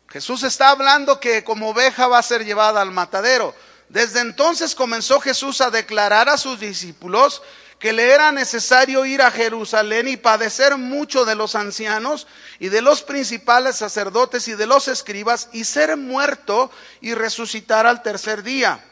[0.09, 3.53] Jesús está hablando que como oveja va a ser llevada al matadero.
[3.89, 7.41] Desde entonces comenzó Jesús a declarar a sus discípulos
[7.79, 12.27] que le era necesario ir a Jerusalén y padecer mucho de los ancianos
[12.59, 18.03] y de los principales sacerdotes y de los escribas y ser muerto y resucitar al
[18.03, 18.83] tercer día.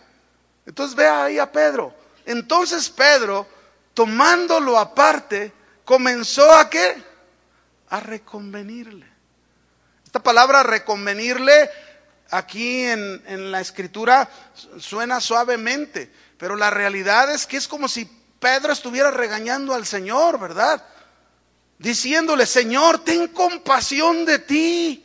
[0.65, 1.93] Entonces vea ahí a Pedro.
[2.25, 3.45] Entonces Pedro,
[3.93, 5.51] tomándolo aparte,
[5.83, 7.03] comenzó a qué?
[7.89, 9.05] A reconvenirle.
[10.05, 11.69] Esta palabra reconvenirle
[12.31, 14.29] aquí en, en la escritura
[14.79, 20.39] suena suavemente, pero la realidad es que es como si Pedro estuviera regañando al Señor,
[20.39, 20.83] ¿verdad?
[21.79, 25.03] Diciéndole, Señor, ten compasión de ti.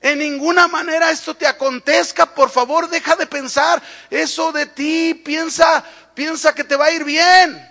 [0.00, 2.34] En ninguna manera esto te acontezca.
[2.34, 5.14] Por favor, deja de pensar eso de ti.
[5.14, 7.68] Piensa, piensa que te va a ir bien.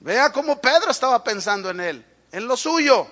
[0.00, 3.08] Vea cómo Pedro estaba pensando en él, en lo suyo.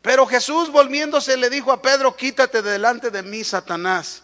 [0.00, 4.23] Pero Jesús volviéndose le dijo a Pedro, quítate delante de mí, Satanás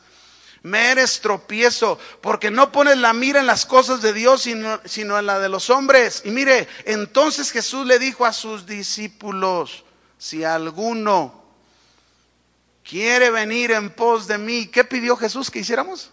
[0.63, 5.19] me eres tropiezo, porque no pones la mira en las cosas de Dios, sino, sino,
[5.19, 6.23] en la de los hombres.
[6.25, 9.85] Y mire, entonces Jesús le dijo a sus discípulos,
[10.19, 11.43] si alguno
[12.85, 16.11] quiere venir en pos de mí, ¿qué pidió Jesús que hiciéramos?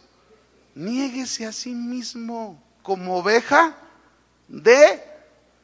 [0.76, 3.76] Niéguese a sí mismo como oveja
[4.48, 5.04] de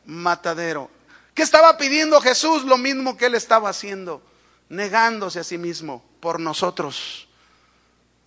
[0.06, 0.89] matadero.
[1.34, 2.63] ¿Qué estaba pidiendo Jesús?
[2.63, 4.22] Lo mismo que él estaba haciendo,
[4.67, 7.28] negándose a sí mismo por nosotros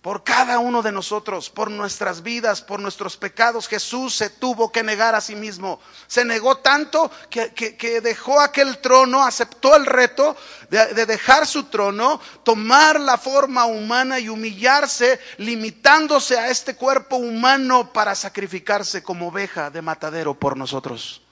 [0.01, 3.67] por cada uno de nosotros, por nuestras vidas, por nuestros pecados.
[3.67, 5.79] Jesús se tuvo que negar a sí mismo.
[6.07, 10.37] Se negó tanto que, dejó aquel trono, aceptó el reto
[10.69, 17.17] de, de, dejar su trono, tomar la forma humana y humillarse, limitándose a este cuerpo
[17.17, 21.26] humano para sacrificarse como oveja de matadero por nosotros.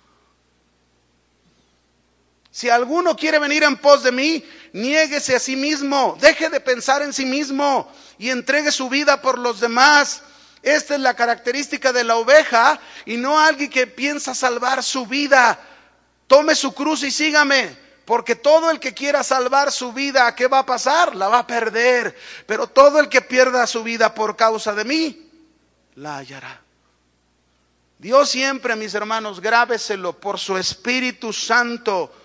[2.55, 4.41] Si alguno quiere venir en pos de mí,
[4.71, 9.37] niéguese a sí mismo, deje de pensar en sí mismo y entregue su vida por
[9.37, 10.21] los demás.
[10.63, 15.59] Esta es la característica de la oveja y no alguien que piensa salvar su vida.
[16.27, 17.77] Tome su cruz y sígame.
[18.05, 21.13] Porque todo el que quiera salvar su vida, ¿qué va a pasar?
[21.13, 22.17] La va a perder.
[22.47, 25.29] Pero todo el que pierda su vida por causa de mí,
[25.95, 26.61] la hallará.
[27.99, 32.21] Dios siempre, mis hermanos, grábeselo por su Espíritu Santo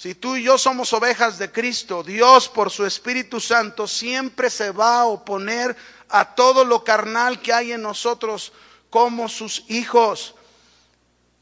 [0.00, 4.70] si tú y yo somos ovejas de Cristo, Dios por su Espíritu Santo siempre se
[4.70, 5.76] va a oponer
[6.08, 8.50] a todo lo carnal que hay en nosotros
[8.88, 10.34] como sus hijos,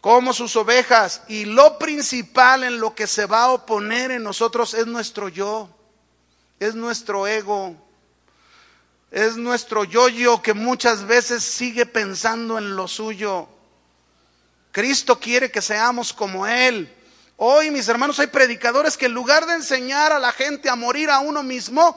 [0.00, 1.22] como sus ovejas.
[1.28, 5.68] Y lo principal en lo que se va a oponer en nosotros es nuestro yo,
[6.58, 7.76] es nuestro ego,
[9.12, 13.48] es nuestro yo-yo que muchas veces sigue pensando en lo suyo.
[14.72, 16.92] Cristo quiere que seamos como Él.
[17.40, 21.08] Hoy, mis hermanos, hay predicadores que en lugar de enseñar a la gente a morir
[21.08, 21.96] a uno mismo,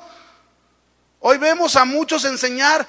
[1.19, 2.87] hoy vemos a muchos enseñar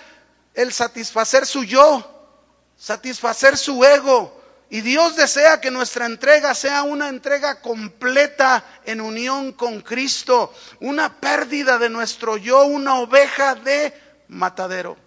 [0.53, 2.29] el satisfacer su yo,
[2.77, 4.39] satisfacer su ego.
[4.69, 11.21] Y Dios desea que nuestra entrega sea una entrega completa en unión con Cristo, una
[11.21, 13.99] pérdida de nuestro yo, una oveja de
[14.29, 14.99] matadero.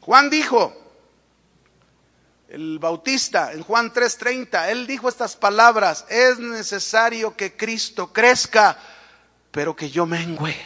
[0.00, 0.87] Juan dijo,
[2.48, 8.78] el Bautista, en Juan 3:30, él dijo estas palabras, es necesario que Cristo crezca,
[9.50, 10.56] pero que yo mengüe.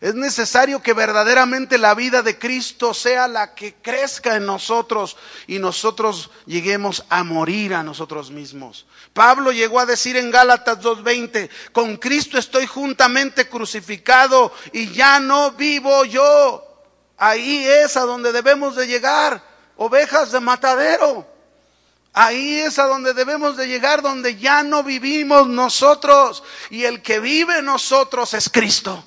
[0.00, 5.16] Es necesario que verdaderamente la vida de Cristo sea la que crezca en nosotros
[5.46, 8.86] y nosotros lleguemos a morir a nosotros mismos.
[9.14, 15.52] Pablo llegó a decir en Gálatas 2.20, con Cristo estoy juntamente crucificado y ya no
[15.52, 16.62] vivo yo.
[17.16, 19.42] Ahí es a donde debemos de llegar,
[19.76, 21.26] ovejas de matadero.
[22.12, 27.20] Ahí es a donde debemos de llegar, donde ya no vivimos nosotros y el que
[27.20, 29.04] vive nosotros es Cristo.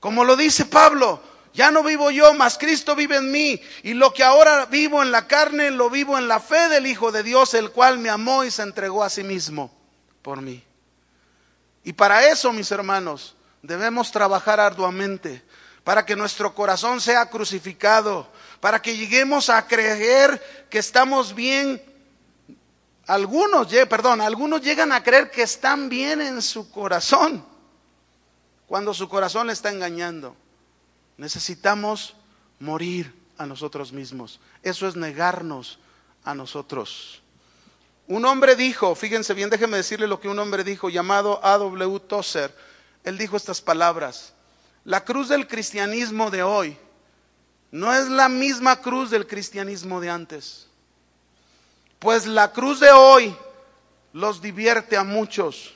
[0.00, 1.18] Como lo dice Pablo,
[1.54, 3.58] ya no vivo yo, mas Cristo vive en mí.
[3.84, 7.10] Y lo que ahora vivo en la carne, lo vivo en la fe del Hijo
[7.10, 9.72] de Dios, el cual me amó y se entregó a sí mismo
[10.20, 10.62] por mí.
[11.84, 15.42] Y para eso, mis hermanos, debemos trabajar arduamente,
[15.84, 18.26] para que nuestro corazón sea crucificado,
[18.64, 21.82] para que lleguemos a creer que estamos bien.
[23.06, 27.44] Algunos, perdón, algunos llegan a creer que están bien en su corazón
[28.66, 30.34] cuando su corazón le está engañando.
[31.18, 32.16] Necesitamos
[32.58, 34.40] morir a nosotros mismos.
[34.62, 35.78] Eso es negarnos
[36.24, 37.20] a nosotros.
[38.06, 42.00] Un hombre dijo, fíjense bien, déjenme decirle lo que un hombre dijo llamado A.W.
[42.00, 42.56] Tozer.
[43.04, 44.32] Él dijo estas palabras.
[44.84, 46.78] La cruz del cristianismo de hoy
[47.74, 50.68] no es la misma cruz del cristianismo de antes.
[51.98, 53.36] Pues la cruz de hoy
[54.12, 55.74] los divierte a muchos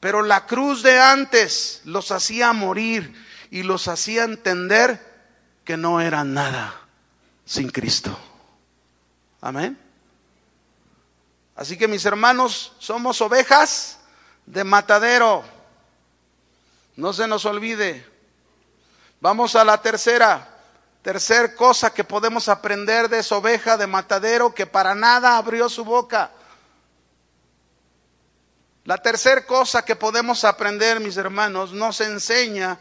[0.00, 3.12] pero la cruz de antes los hacía morir
[3.50, 5.04] y los hacía entender
[5.64, 6.80] que no eran nada
[7.44, 8.16] sin Cristo.
[9.40, 9.78] Amén.
[11.56, 13.98] Así que mis hermanos, somos ovejas
[14.46, 15.42] de matadero.
[16.94, 18.06] No se nos olvide.
[19.20, 20.57] Vamos a la tercera.
[21.02, 25.84] Tercer cosa que podemos aprender de esa oveja de matadero que para nada abrió su
[25.84, 26.32] boca.
[28.84, 32.78] La tercera cosa que podemos aprender, mis hermanos, nos enseña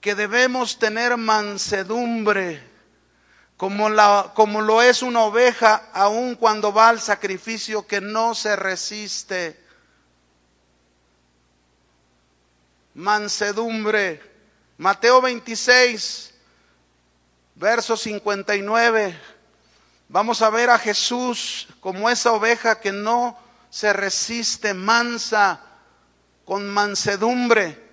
[0.00, 2.66] que debemos tener mansedumbre,
[3.58, 8.56] como, la, como lo es una oveja, aun cuando va al sacrificio, que no se
[8.56, 9.62] resiste.
[12.94, 14.22] Mansedumbre.
[14.78, 16.29] Mateo 26,
[17.60, 19.20] verso 59.
[20.08, 23.38] Vamos a ver a Jesús como esa oveja que no
[23.68, 25.60] se resiste mansa,
[26.46, 27.90] con mansedumbre.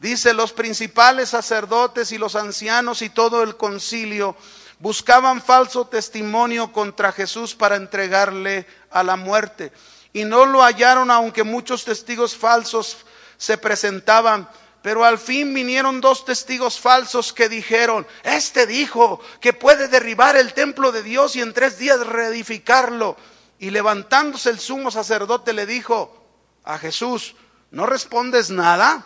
[0.00, 4.36] Dice, los principales sacerdotes y los ancianos y todo el concilio
[4.80, 9.72] buscaban falso testimonio contra Jesús para entregarle a la muerte.
[10.12, 12.96] Y no lo hallaron aunque muchos testigos falsos
[13.36, 14.48] se presentaban.
[14.82, 20.54] Pero al fin vinieron dos testigos falsos que dijeron, este dijo que puede derribar el
[20.54, 23.16] templo de Dios y en tres días reedificarlo.
[23.58, 26.24] Y levantándose el sumo sacerdote le dijo
[26.64, 27.34] a Jesús,
[27.70, 29.04] ¿no respondes nada?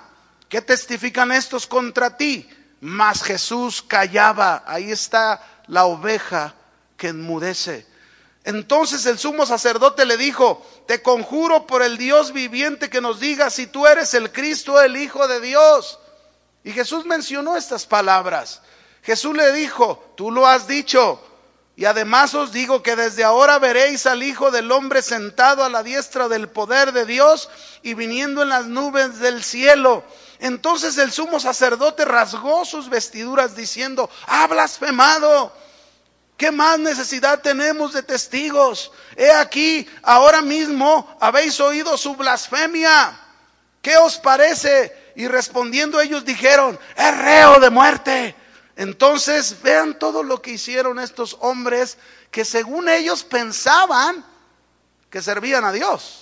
[0.48, 2.48] ¿Qué testifican estos contra ti?
[2.80, 4.64] Mas Jesús callaba.
[4.66, 6.54] Ahí está la oveja
[6.98, 7.86] que enmudece.
[8.44, 13.50] Entonces el sumo sacerdote le dijo, te conjuro por el Dios viviente que nos diga
[13.50, 16.00] si tú eres el Cristo, el Hijo de Dios.
[16.64, 18.62] Y Jesús mencionó estas palabras.
[19.02, 21.20] Jesús le dijo, tú lo has dicho.
[21.74, 25.82] Y además os digo que desde ahora veréis al Hijo del Hombre sentado a la
[25.82, 27.48] diestra del poder de Dios
[27.82, 30.04] y viniendo en las nubes del cielo.
[30.38, 35.52] Entonces el sumo sacerdote rasgó sus vestiduras diciendo, ha blasfemado.
[36.42, 38.90] ¿Qué más necesidad tenemos de testigos?
[39.14, 43.16] He aquí, ahora mismo habéis oído su blasfemia.
[43.80, 45.12] ¿Qué os parece?
[45.14, 48.34] Y respondiendo ellos dijeron, es reo de muerte.
[48.74, 51.96] Entonces, vean todo lo que hicieron estos hombres
[52.32, 54.24] que según ellos pensaban
[55.10, 56.21] que servían a Dios.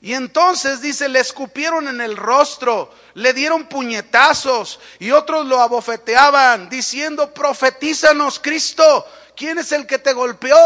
[0.00, 6.70] Y entonces dice, le escupieron en el rostro, le dieron puñetazos y otros lo abofeteaban
[6.70, 10.56] diciendo, profetízanos Cristo, ¿quién es el que te golpeó?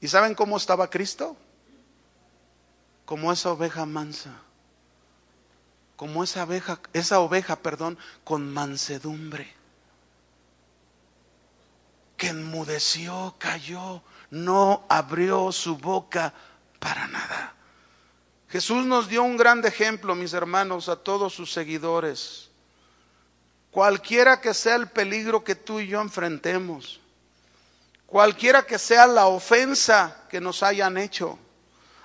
[0.00, 1.36] ¿Y saben cómo estaba Cristo?
[3.06, 4.30] Como esa oveja mansa
[6.00, 9.52] como esa oveja, esa oveja, perdón, con mansedumbre,
[12.16, 16.32] que enmudeció, cayó, no abrió su boca
[16.78, 17.54] para nada.
[18.48, 22.50] Jesús nos dio un gran ejemplo, mis hermanos, a todos sus seguidores.
[23.70, 27.00] Cualquiera que sea el peligro que tú y yo enfrentemos,
[28.06, 31.38] cualquiera que sea la ofensa que nos hayan hecho,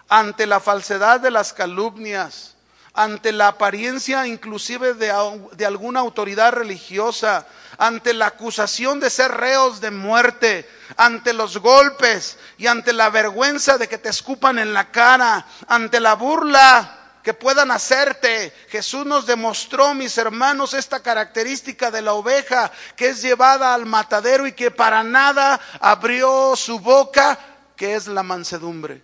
[0.08, 2.55] ante la falsedad de las calumnias,
[2.96, 5.14] ante la apariencia inclusive de,
[5.52, 7.46] de, alguna autoridad religiosa,
[7.78, 13.78] ante la acusación de ser reos de muerte, ante los golpes y ante la vergüenza
[13.78, 18.54] de que te escupan en la cara, ante la burla que puedan hacerte.
[18.70, 24.48] Jesús nos demostró, mis hermanos, esta característica de la oveja que es llevada al matadero
[24.48, 27.38] y que para nada abrió su boca,
[27.76, 29.02] que es la mansedumbre.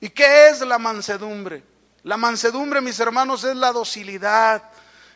[0.00, 1.71] ¿Y qué es la mansedumbre?
[2.04, 4.62] La mansedumbre, mis hermanos, es la docilidad,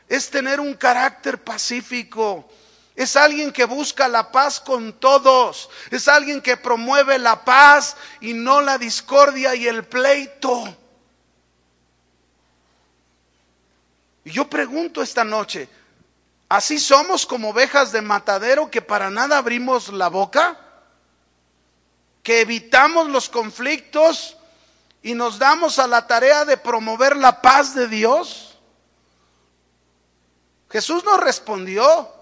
[0.08, 2.48] es tener un carácter pacífico,
[2.94, 8.32] es alguien que busca la paz con todos, es alguien que promueve la paz y
[8.32, 10.76] no la discordia y el pleito.
[14.24, 15.68] Y yo pregunto esta noche,
[16.48, 20.58] ¿así somos como ovejas de matadero que para nada abrimos la boca?
[22.22, 24.35] ¿Que evitamos los conflictos
[25.06, 28.58] y nos damos a la tarea de promover la paz de Dios?
[30.68, 32.12] Jesús no respondió.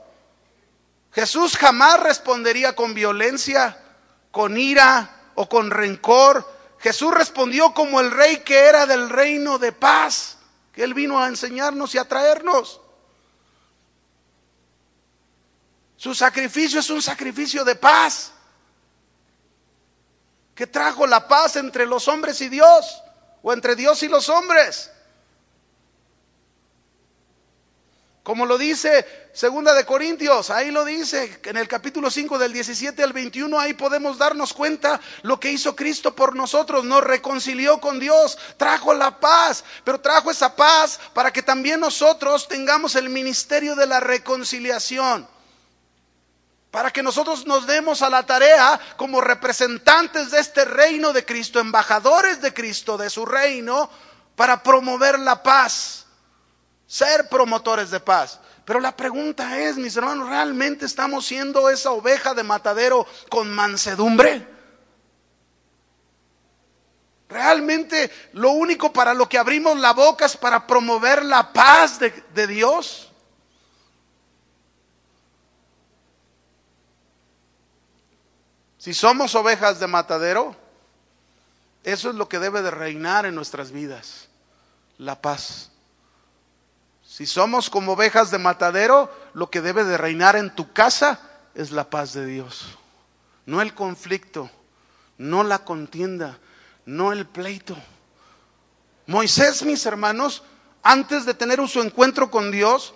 [1.10, 3.78] Jesús jamás respondería con violencia,
[4.30, 6.46] con ira o con rencor.
[6.78, 10.36] Jesús respondió como el rey que era del reino de paz,
[10.70, 12.82] que él vino a enseñarnos y a traernos.
[15.96, 18.33] Su sacrificio es un sacrificio de paz
[20.54, 23.02] que trajo la paz entre los hombres y Dios,
[23.42, 24.90] o entre Dios y los hombres.
[28.22, 33.02] Como lo dice Segunda de Corintios, ahí lo dice, en el capítulo 5 del 17
[33.02, 38.00] al 21, ahí podemos darnos cuenta lo que hizo Cristo por nosotros, nos reconcilió con
[38.00, 43.76] Dios, trajo la paz, pero trajo esa paz para que también nosotros tengamos el ministerio
[43.76, 45.28] de la reconciliación
[46.74, 51.60] para que nosotros nos demos a la tarea como representantes de este reino de Cristo,
[51.60, 53.88] embajadores de Cristo, de su reino,
[54.34, 56.04] para promover la paz,
[56.84, 58.40] ser promotores de paz.
[58.64, 64.44] Pero la pregunta es, mis hermanos, ¿realmente estamos siendo esa oveja de matadero con mansedumbre?
[67.28, 72.10] ¿Realmente lo único para lo que abrimos la boca es para promover la paz de,
[72.34, 73.12] de Dios?
[78.84, 80.54] Si somos ovejas de matadero,
[81.84, 84.28] eso es lo que debe de reinar en nuestras vidas,
[84.98, 85.70] la paz.
[87.02, 91.18] Si somos como ovejas de matadero, lo que debe de reinar en tu casa
[91.54, 92.76] es la paz de Dios.
[93.46, 94.50] No el conflicto,
[95.16, 96.38] no la contienda,
[96.84, 97.78] no el pleito.
[99.06, 100.42] Moisés, mis hermanos,
[100.82, 102.92] antes de tener su encuentro con Dios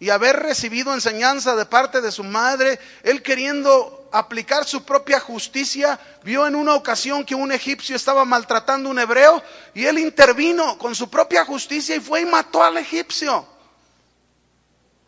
[0.00, 5.98] y haber recibido enseñanza de parte de su madre, él queriendo aplicar su propia justicia,
[6.22, 9.42] vio en una ocasión que un egipcio estaba maltratando a un hebreo
[9.74, 13.46] y él intervino con su propia justicia y fue y mató al egipcio.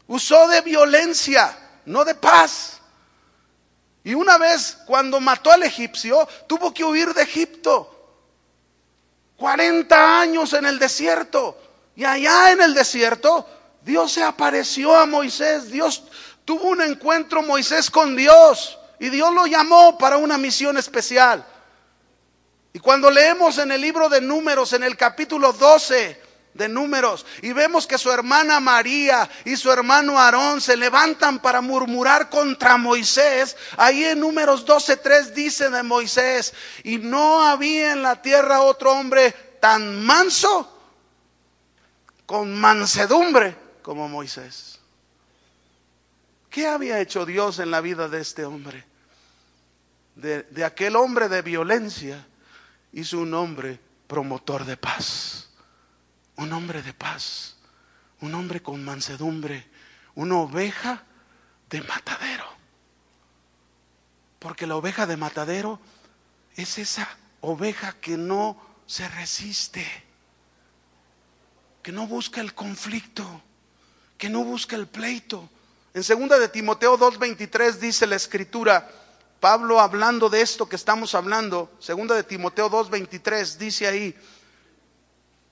[0.06, 2.80] Usó de violencia, no de paz.
[4.04, 7.94] Y una vez cuando mató al egipcio, tuvo que huir de Egipto.
[9.36, 11.58] 40 años en el desierto.
[11.94, 13.46] Y allá en el desierto,
[13.82, 15.70] Dios se apareció a Moisés.
[15.70, 16.04] Dios
[16.46, 18.77] tuvo un encuentro Moisés con Dios.
[19.00, 21.44] Y Dios lo llamó para una misión especial.
[22.72, 26.22] Y cuando leemos en el libro de números, en el capítulo 12
[26.54, 31.60] de números, y vemos que su hermana María y su hermano Aarón se levantan para
[31.60, 38.20] murmurar contra Moisés, ahí en números 12.3 dice de Moisés, y no había en la
[38.20, 40.76] tierra otro hombre tan manso,
[42.26, 44.78] con mansedumbre como Moisés.
[46.50, 48.87] ¿Qué había hecho Dios en la vida de este hombre?
[50.18, 52.26] De, aquel hombre de violencia
[52.92, 55.48] hizo un hombre promotor de paz.
[56.36, 57.56] Un hombre de paz.
[58.20, 59.66] Un hombre con mansedumbre.
[60.14, 61.04] Una oveja
[61.70, 62.44] de matadero.
[64.38, 65.80] Porque la oveja de matadero
[66.56, 67.08] es esa
[67.40, 69.86] oveja que no se resiste,
[71.82, 73.42] que no busca el conflicto,
[74.16, 75.48] que no busca el pleito,
[75.98, 78.88] en segunda de Timoteo 2:23 dice la escritura,
[79.40, 84.16] Pablo hablando de esto que estamos hablando, segunda de Timoteo 2:23 dice ahí,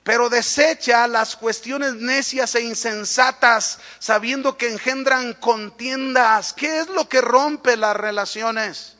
[0.03, 6.53] pero desecha las cuestiones necias e insensatas, sabiendo que engendran contiendas.
[6.53, 8.97] ¿Qué es lo que rompe las relaciones?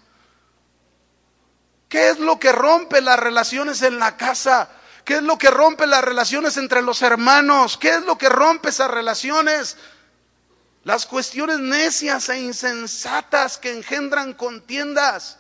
[1.89, 4.69] ¿Qué es lo que rompe las relaciones en la casa?
[5.05, 7.79] ¿Qué es lo que rompe las relaciones entre los hermanos?
[7.79, 9.77] ¿Qué es lo que rompe esas relaciones?
[10.87, 15.37] Las cuestiones necias e insensatas que engendran contiendas.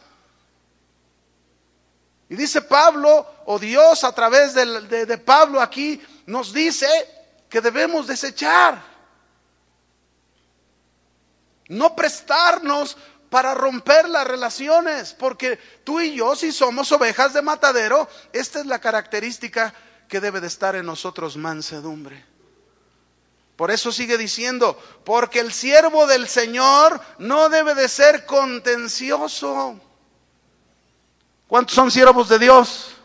[2.28, 6.88] Y dice Pablo, o Dios a través de, de Pablo aquí, nos dice
[7.48, 8.82] que debemos desechar.
[11.68, 12.96] No prestarnos
[13.30, 18.66] para romper las relaciones, porque tú y yo, si somos ovejas de matadero, esta es
[18.66, 19.72] la característica
[20.08, 22.35] que debe de estar en nosotros, mansedumbre.
[23.56, 29.80] Por eso sigue diciendo, porque el siervo del Señor no debe de ser contencioso.
[31.48, 32.96] ¿Cuántos son siervos de Dios?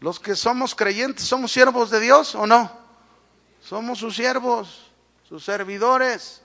[0.00, 2.70] Los que somos creyentes, ¿somos siervos de Dios o no?
[3.62, 4.90] Somos sus siervos,
[5.26, 6.42] sus servidores.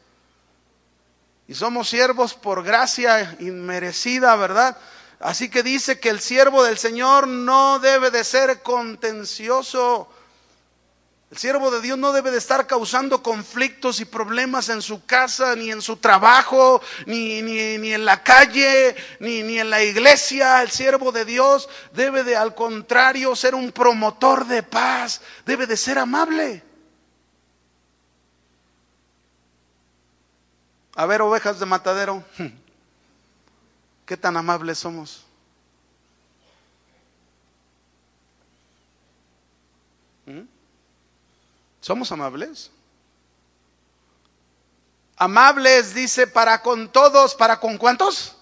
[1.47, 4.77] Y somos siervos por gracia inmerecida, ¿verdad?
[5.19, 10.07] Así que dice que el siervo del Señor no debe de ser contencioso.
[11.31, 15.55] El siervo de Dios no debe de estar causando conflictos y problemas en su casa,
[15.55, 20.61] ni en su trabajo, ni, ni, ni en la calle, ni, ni en la iglesia.
[20.61, 25.77] El siervo de Dios debe de, al contrario, ser un promotor de paz, debe de
[25.77, 26.63] ser amable.
[30.95, 32.25] A ver, ovejas de matadero,
[34.05, 35.30] ¿qué tan amables somos?
[41.81, 42.71] ¿Somos amables?
[45.17, 48.37] Amables, dice, para con todos, ¿para con cuántos?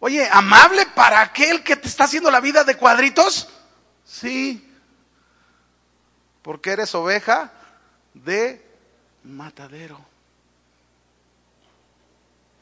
[0.00, 3.48] Oye, amable para aquel que te está haciendo la vida de cuadritos.
[4.04, 4.64] Sí,
[6.42, 7.52] porque eres oveja
[8.14, 8.64] de
[9.24, 10.04] matadero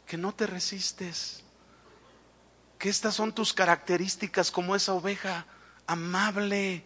[0.07, 1.43] que no te resistes,
[2.79, 5.47] que estas son tus características como esa oveja
[5.87, 6.85] amable,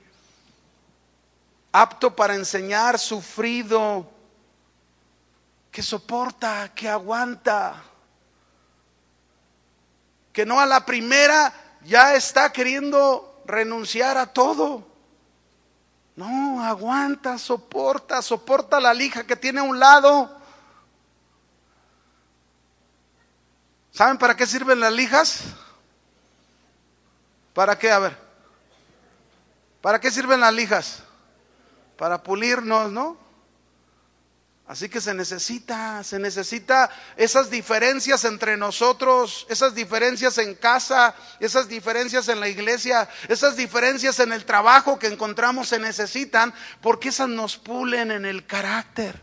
[1.72, 4.06] apto para enseñar, sufrido,
[5.70, 7.82] que soporta, que aguanta,
[10.32, 11.52] que no a la primera
[11.84, 14.86] ya está queriendo renunciar a todo.
[16.16, 20.36] No, aguanta, soporta, soporta la lija que tiene a un lado.
[23.92, 25.42] ¿Saben para qué sirven las lijas?
[27.54, 27.90] ¿Para qué?
[27.90, 28.16] A ver.
[29.80, 31.02] ¿Para qué sirven las lijas?
[32.00, 33.18] Para pulirnos, ¿no?
[34.66, 41.68] Así que se necesita, se necesita esas diferencias entre nosotros, esas diferencias en casa, esas
[41.68, 47.28] diferencias en la iglesia, esas diferencias en el trabajo que encontramos se necesitan porque esas
[47.28, 49.20] nos pulen en el carácter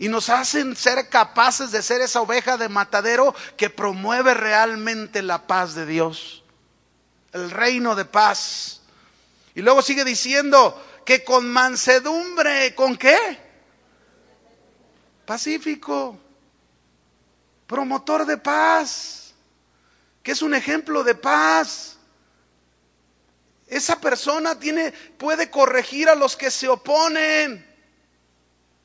[0.00, 5.46] y nos hacen ser capaces de ser esa oveja de matadero que promueve realmente la
[5.46, 6.42] paz de Dios,
[7.32, 8.80] el reino de paz.
[9.54, 13.16] Y luego sigue diciendo que con mansedumbre, ¿con qué?
[15.24, 16.18] Pacífico,
[17.66, 19.32] promotor de paz,
[20.22, 21.96] que es un ejemplo de paz.
[23.66, 27.70] Esa persona tiene puede corregir a los que se oponen.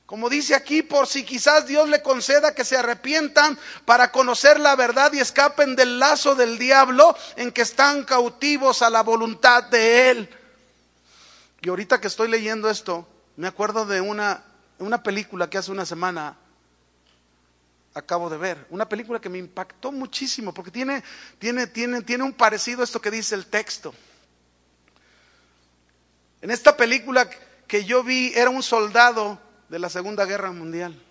[0.05, 4.75] Como dice aquí, por si quizás Dios le conceda que se arrepientan para conocer la
[4.75, 10.11] verdad y escapen del lazo del diablo en que están cautivos a la voluntad de
[10.11, 10.29] Él.
[11.65, 13.07] Y ahorita que estoy leyendo esto,
[13.37, 14.43] me acuerdo de una,
[14.77, 16.37] una película que hace una semana
[17.95, 21.03] acabo de ver, una película que me impactó muchísimo porque tiene,
[21.39, 23.95] tiene, tiene, tiene un parecido a esto que dice el texto.
[26.39, 27.27] En esta película
[27.67, 31.01] que yo vi era un soldado de la Segunda Guerra Mundial.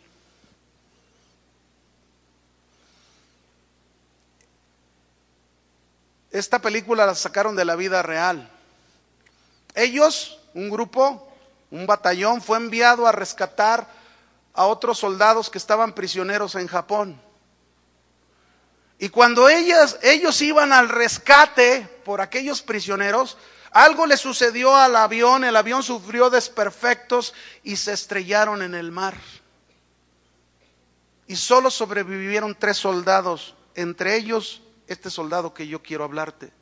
[6.30, 8.52] Esta película la sacaron de la vida real.
[9.74, 11.28] Ellos, un grupo,
[11.70, 13.86] un batallón, fue enviado a rescatar
[14.54, 17.20] a otros soldados que estaban prisioneros en Japón.
[18.98, 23.36] Y cuando ellos iban al rescate por aquellos prisioneros,
[23.72, 27.34] algo le sucedió al avión, el avión sufrió desperfectos
[27.64, 29.16] y se estrellaron en el mar.
[31.26, 36.52] Y solo sobrevivieron tres soldados, entre ellos este soldado que yo quiero hablarte.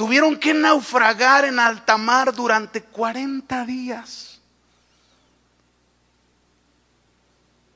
[0.00, 4.40] Tuvieron que naufragar en alta mar durante 40 días.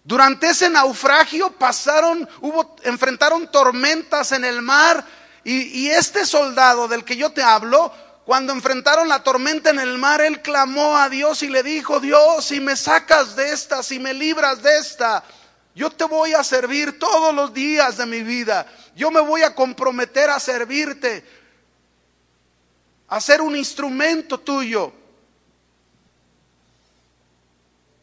[0.02, 5.04] Durante ese naufragio pasaron, hubo, enfrentaron tormentas en el mar
[5.44, 7.92] y, este soldado del que yo te hablo,
[8.24, 12.46] cuando enfrentaron la tormenta en el mar, él clamó a Dios y le dijo, Dios,
[12.46, 15.22] si me sacas de esta, si me libras de esta,
[15.74, 18.66] yo te voy a servir todos los días de mi vida.
[18.96, 21.43] Yo me voy a comprometer a servirte,
[23.14, 24.92] a ser un instrumento tuyo.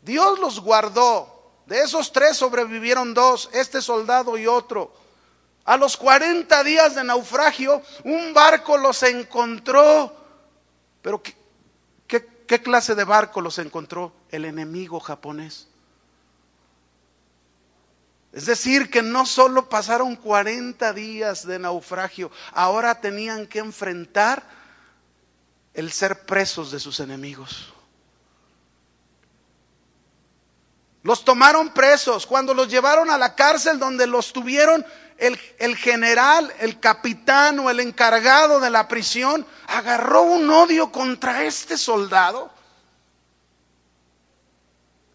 [0.02, 1.28] Dios los guardó
[1.66, 4.94] De esos tres sobrevivieron dos, este soldado y otro.
[5.66, 10.16] A los 40 días de naufragio, un barco los encontró.
[11.02, 11.36] Pero ¿qué,
[12.08, 14.14] qué, qué clase de barco los encontró?
[14.30, 15.68] El enemigo japonés.
[18.32, 24.61] Es decir, que no solo pasaron 40 días de naufragio, ahora tenían que enfrentar
[25.74, 27.74] el ser presos de sus enemigos.
[31.04, 32.28] Los tomaron presos.
[32.28, 34.86] Cuando los llevaron a la cárcel donde los tuvieron,
[35.18, 41.78] el, general, el capitán o el encargado de la prisión agarró un odio contra este
[41.78, 42.52] soldado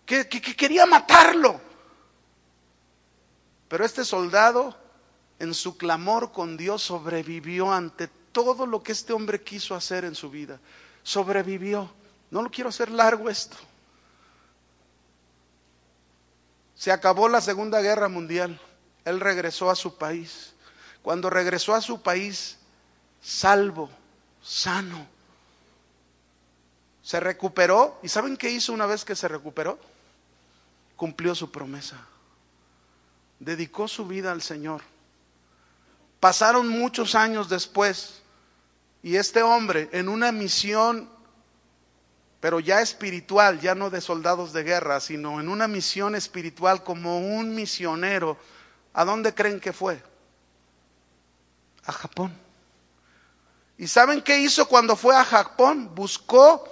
[0.04, 1.60] que, que, que quería matarlo.
[3.68, 4.76] Pero este soldado,
[5.40, 10.14] en su clamor con Dios, sobrevivió ante todo lo que este hombre quiso hacer en
[10.14, 10.60] su vida.
[11.02, 11.90] Sobrevivió.
[12.30, 13.56] No lo quiero hacer largo esto.
[16.74, 18.60] Se acabó la Segunda Guerra Mundial.
[19.06, 20.52] Él regresó a su país.
[21.00, 22.58] Cuando regresó a su país,
[23.22, 23.88] salvo,
[24.42, 25.06] sano,
[27.02, 27.98] se recuperó.
[28.02, 29.78] ¿Y saben qué hizo una vez que se recuperó?
[30.94, 32.06] Cumplió su promesa.
[33.40, 34.82] Dedicó su vida al Señor.
[36.20, 38.20] Pasaron muchos años después
[39.06, 41.08] y este hombre en una misión
[42.40, 47.20] pero ya espiritual, ya no de soldados de guerra, sino en una misión espiritual como
[47.20, 48.36] un misionero.
[48.92, 50.02] ¿A dónde creen que fue?
[51.84, 52.36] A Japón.
[53.78, 55.94] ¿Y saben qué hizo cuando fue a Japón?
[55.94, 56.68] Buscó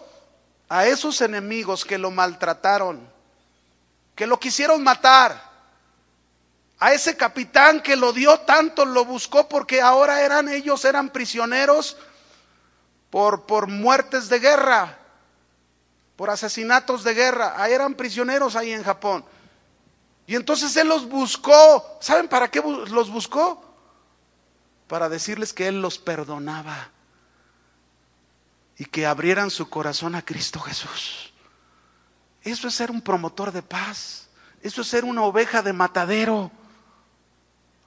[0.69, 3.09] a esos enemigos que lo maltrataron,
[4.17, 5.41] que lo quisieron matar.
[6.81, 11.97] A ese capitán que lo dio tanto, lo buscó porque ahora eran ellos, eran prisioneros
[13.15, 14.99] por, por muertes de guerra
[16.17, 17.55] por asesinatos de guerra.
[17.63, 19.25] Ahí eran prisioneros ahí en Japón.
[20.27, 21.97] Y entonces él los buscó.
[22.01, 23.63] ¿Saben para qué los buscó?
[24.89, 26.91] Para decirles que él los perdonaba
[28.77, 31.33] y que abrieran su corazón a Cristo Jesús.
[32.43, 34.29] Eso es ser un promotor de paz.
[34.61, 36.51] Eso es ser una oveja de matadero.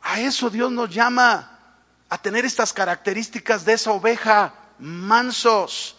[0.01, 1.59] A eso Dios nos llama
[2.07, 5.95] a tener estas características de esa oveja, mansos,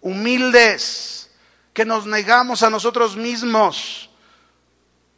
[0.00, 1.30] humildes,
[1.72, 4.08] que nos negamos a nosotros mismos.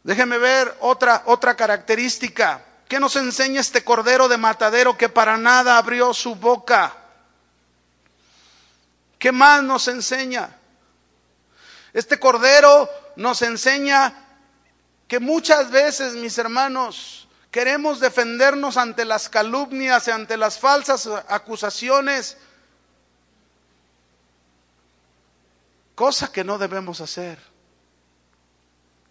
[0.03, 2.65] Déjeme ver otra, otra característica.
[2.87, 6.95] ¿Qué nos enseña este cordero de matadero que para nada abrió su boca?
[9.17, 10.57] ¿Qué más nos enseña?
[11.93, 14.13] Este cordero nos enseña
[15.07, 22.37] que muchas veces, mis hermanos, queremos defendernos ante las calumnias y ante las falsas acusaciones
[25.99, 27.37] cosa que no debemos hacer.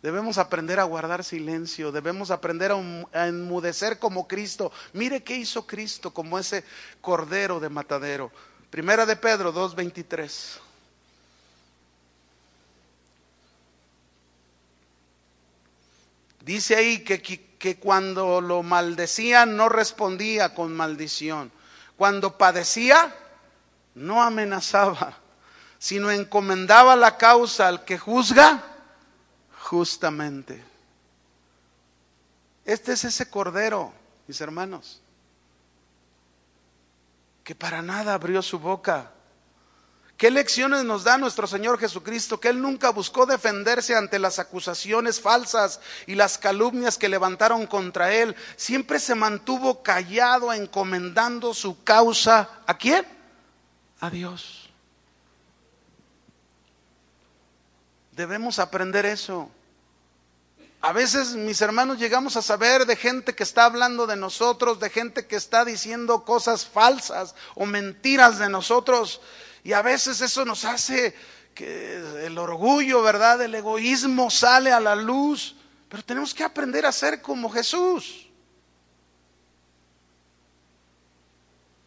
[0.00, 4.72] Debemos aprender a guardar silencio, debemos aprender a enmudecer como Cristo.
[4.94, 6.64] Mire qué hizo Cristo como ese
[7.02, 8.32] cordero de matadero.
[8.70, 10.60] Primera de Pedro 2.23.
[16.40, 21.52] Dice ahí que, que, cuando lo maldecían no respondía con maldición.
[21.98, 23.14] Cuando padecía,
[23.94, 25.27] no amenazaba
[25.78, 28.62] sino encomendaba la causa al que juzga
[29.60, 30.64] justamente.
[32.64, 33.92] Este es ese cordero,
[34.26, 35.00] mis hermanos,
[37.44, 39.12] que para nada abrió su boca.
[40.18, 42.40] ¿Qué lecciones nos da nuestro Señor Jesucristo?
[42.40, 48.12] Que Él nunca buscó defenderse ante las acusaciones falsas y las calumnias que levantaron contra
[48.12, 48.34] Él.
[48.56, 52.50] Siempre se mantuvo callado, encomendando su causa.
[52.66, 53.06] ¿A quién?
[54.00, 54.67] A Dios.
[58.18, 59.48] Debemos aprender eso.
[60.80, 64.90] A veces, mis hermanos, llegamos a saber de gente que está hablando de nosotros, de
[64.90, 69.20] gente que está diciendo cosas falsas o mentiras de nosotros.
[69.62, 71.14] Y a veces eso nos hace
[71.54, 73.40] que el orgullo, ¿verdad?
[73.40, 75.54] El egoísmo sale a la luz.
[75.88, 78.26] Pero tenemos que aprender a ser como Jesús.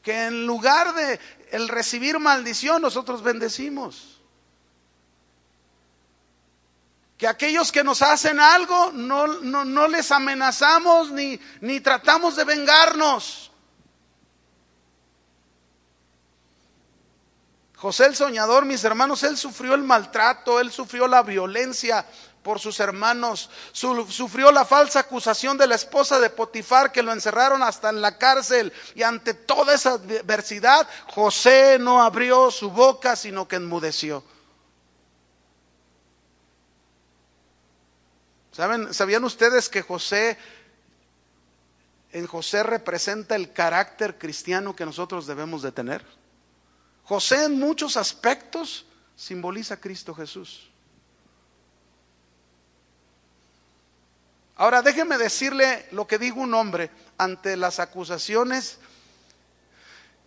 [0.02, 1.20] Que en lugar de
[1.52, 4.11] el recibir maldición, nosotros bendecimos
[7.22, 13.52] que aquellos que nos hacen algo no, no, les amenazamos ni, ni tratamos de vengarnos.
[17.76, 22.08] José el soñador, mis hermanos, él sufrió el maltrato, él sufrió la violencia
[22.42, 27.62] por sus hermanos, sufrió la falsa acusación de la esposa de Potifar que lo encerraron
[27.62, 33.48] hasta en la cárcel y ante toda esa adversidad José no abrió su boca sino
[33.48, 34.24] que enmudeció.
[38.52, 40.38] ¿Saben, ¿Sabían ustedes que José,
[42.12, 46.06] en José representa el carácter cristiano que nosotros debemos de tener?
[47.04, 48.86] José en muchos aspectos
[49.16, 50.70] simboliza a Cristo Jesús.
[54.56, 58.78] Ahora déjeme decirle lo que dijo un hombre ante las acusaciones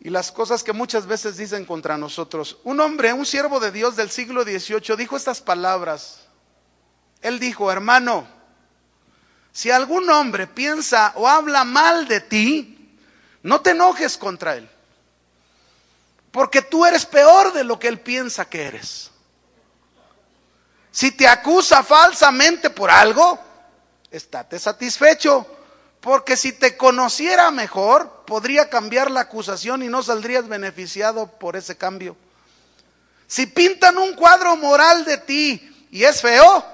[0.00, 2.58] y las cosas que muchas veces dicen contra nosotros.
[2.64, 6.26] Un hombre, un siervo de Dios del siglo XVIII, dijo estas palabras.
[7.24, 8.28] Él dijo, hermano,
[9.50, 12.98] si algún hombre piensa o habla mal de ti,
[13.42, 14.68] no te enojes contra él,
[16.30, 19.10] porque tú eres peor de lo que él piensa que eres.
[20.90, 23.40] Si te acusa falsamente por algo,
[24.10, 25.46] estate satisfecho,
[26.02, 31.78] porque si te conociera mejor, podría cambiar la acusación y no saldrías beneficiado por ese
[31.78, 32.18] cambio.
[33.26, 36.73] Si pintan un cuadro moral de ti y es feo,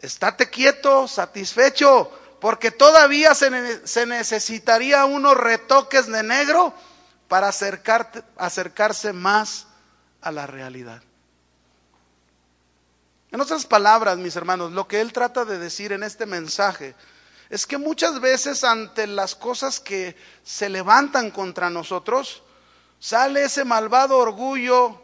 [0.00, 6.74] estate quieto, satisfecho, porque todavía se, se necesitaría unos retoques de negro
[7.28, 7.50] para
[8.36, 9.66] acercarse más
[10.20, 11.02] a la realidad.
[13.30, 16.96] En otras palabras, mis hermanos, lo que él trata de decir en este mensaje
[17.48, 22.42] es que muchas veces ante las cosas que se levantan contra nosotros,
[22.98, 25.00] sale ese malvado orgullo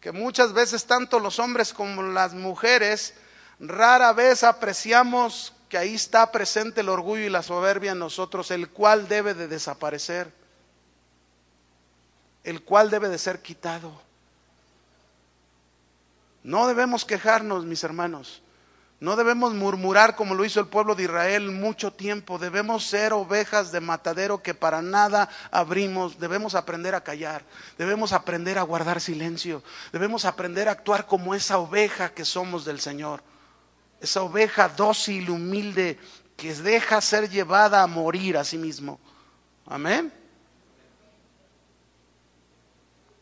[0.00, 3.14] que muchas veces tanto los hombres como las mujeres
[3.60, 8.70] rara vez apreciamos que ahí está presente el orgullo y la soberbia en nosotros, el
[8.70, 10.32] cual debe de desaparecer,
[12.42, 14.02] el cual debe de ser quitado.
[16.42, 18.42] No debemos quejarnos, mis hermanos.
[18.98, 22.38] No debemos murmurar como lo hizo el pueblo de Israel mucho tiempo.
[22.38, 26.18] Debemos ser ovejas de matadero que para nada abrimos.
[26.18, 27.44] Debemos aprender a callar.
[27.78, 29.62] Debemos aprender a guardar silencio.
[29.92, 33.22] Debemos aprender a actuar como esa oveja que somos del Señor.
[34.00, 35.98] Esa oveja dócil, humilde,
[36.36, 38.98] que deja ser llevada a morir a sí mismo.
[39.66, 40.12] Amén.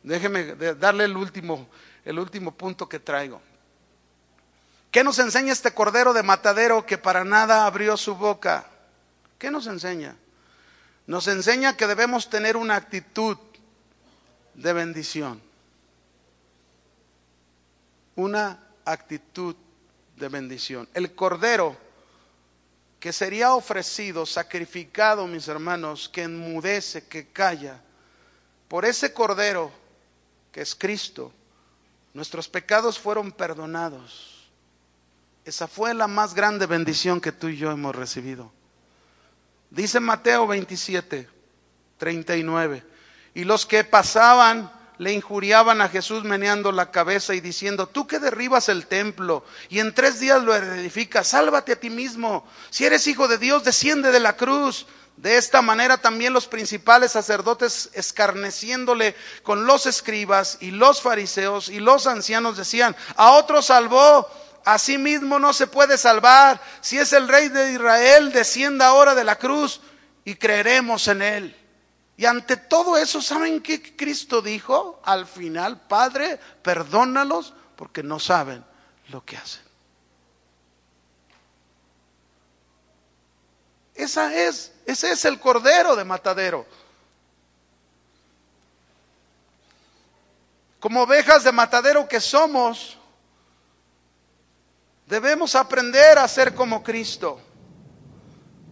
[0.02, 1.68] Déjeme darle el último
[2.08, 3.42] el último punto que traigo.
[4.90, 8.66] ¿Qué nos enseña este cordero de matadero que para nada abrió su boca?
[9.38, 10.16] ¿Qué nos enseña?
[11.06, 13.36] Nos enseña que debemos tener una actitud
[14.54, 15.42] de bendición.
[18.16, 19.54] Una actitud
[20.18, 20.88] de bendición.
[20.94, 21.76] El cordero
[23.00, 27.80] que sería ofrecido, sacrificado, mis hermanos, que enmudece, que calla,
[28.66, 29.70] por ese cordero
[30.52, 31.32] que es Cristo,
[32.18, 34.48] Nuestros pecados fueron perdonados.
[35.44, 38.50] Esa fue la más grande bendición que tú y yo hemos recibido.
[39.70, 41.28] Dice Mateo 27,
[41.96, 42.82] 39.
[43.34, 44.68] Y los que pasaban
[44.98, 49.78] le injuriaban a Jesús meneando la cabeza y diciendo, tú que derribas el templo y
[49.78, 52.46] en tres días lo edificas, sálvate a ti mismo.
[52.70, 54.86] Si eres hijo de Dios, desciende de la cruz.
[55.16, 61.80] De esta manera también los principales sacerdotes, escarneciéndole con los escribas y los fariseos y
[61.80, 64.28] los ancianos, decían, a otro salvó,
[64.64, 66.60] a sí mismo no se puede salvar.
[66.80, 69.80] Si es el rey de Israel, descienda ahora de la cruz
[70.24, 71.56] y creeremos en él.
[72.18, 75.00] Y ante todo eso, ¿saben qué Cristo dijo?
[75.04, 78.64] Al final, Padre, perdónalos porque no saben
[79.10, 79.62] lo que hacen.
[83.94, 86.66] Esa es, ese es el cordero de matadero.
[90.80, 92.98] Como ovejas de matadero que somos,
[95.06, 97.40] debemos aprender a ser como Cristo.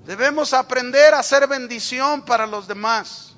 [0.05, 3.36] Debemos aprender a ser bendición para los demás.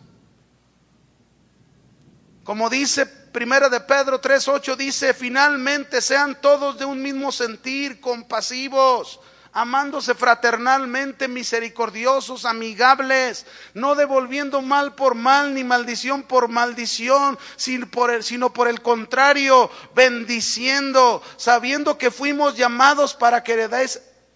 [2.48, 9.20] Como dice Primera de Pedro 3:8 dice, finalmente sean todos de un mismo sentir, compasivos,
[9.52, 13.44] amándose fraternalmente, misericordiosos, amigables,
[13.74, 18.80] no devolviendo mal por mal ni maldición por maldición, sino por el, sino por el
[18.80, 23.68] contrario, bendiciendo, sabiendo que fuimos llamados para que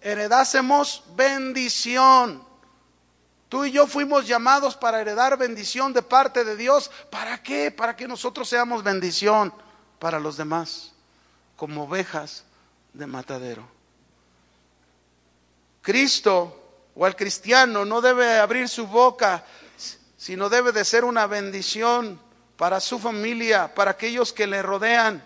[0.01, 2.42] heredásemos bendición.
[3.53, 6.89] Tú y yo fuimos llamados para heredar bendición de parte de Dios.
[7.11, 7.69] ¿Para qué?
[7.69, 9.53] Para que nosotros seamos bendición
[9.99, 10.91] para los demás,
[11.55, 12.45] como ovejas
[12.93, 13.67] de matadero.
[15.83, 16.63] Cristo
[16.95, 19.45] o el cristiano no debe abrir su boca,
[20.17, 22.19] sino debe de ser una bendición
[22.57, 25.23] para su familia, para aquellos que le rodean.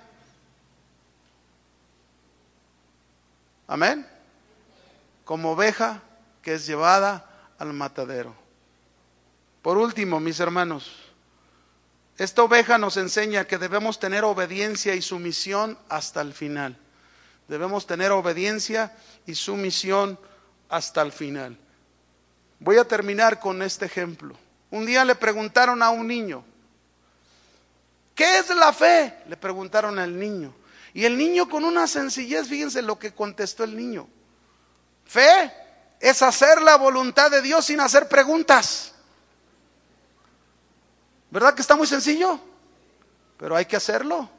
[3.70, 4.06] Amén.
[5.24, 6.02] Como oveja
[6.42, 7.24] que es llevada
[7.60, 8.36] al matadero.
[9.62, 10.92] Por último, mis hermanos,
[12.18, 16.78] esta oveja nos enseña que debemos tener obediencia y sumisión hasta el final.
[17.48, 18.96] Debemos tener obediencia
[19.26, 20.20] y sumisión
[20.70, 21.58] hasta el final.
[22.60, 24.36] Voy a terminar con este ejemplo.
[24.72, 26.44] Un día le preguntaron a un niño,
[28.16, 29.14] ¿qué es la fe?
[29.28, 30.54] Le preguntaron al niño.
[30.94, 34.08] Y el niño con una sencillez, fíjense lo que contestó el niño.
[35.06, 35.52] Fe
[36.00, 38.94] es hacer la voluntad de Dios sin hacer preguntas.
[41.30, 42.40] ¿Verdad que está muy sencillo?
[43.38, 44.30] Pero hay que hacerlo.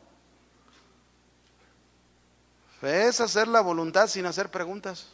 [2.81, 5.07] Fe es hacer la voluntad sin hacer preguntas.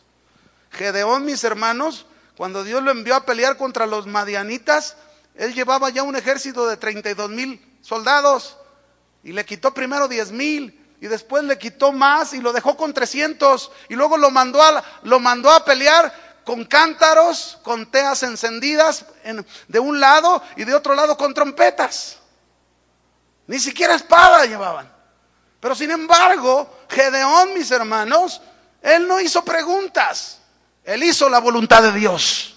[0.71, 4.97] Gedeón, mis hermanos, cuando Dios lo envió a pelear contra los madianitas,
[5.35, 8.57] él llevaba ya un ejército de 32 mil soldados
[9.23, 12.93] y le quitó primero 10 mil y después le quitó más y lo dejó con
[12.93, 19.07] 300 y luego lo mandó a, lo mandó a pelear con cántaros, con teas encendidas
[19.69, 22.19] de un lado y de otro lado con trompetas.
[23.47, 24.93] Ni siquiera espada llevaban.
[25.61, 28.41] Pero sin embargo, Gedeón, mis hermanos,
[28.83, 30.41] él no hizo preguntas.
[30.85, 32.55] Él hizo la voluntad de Dios.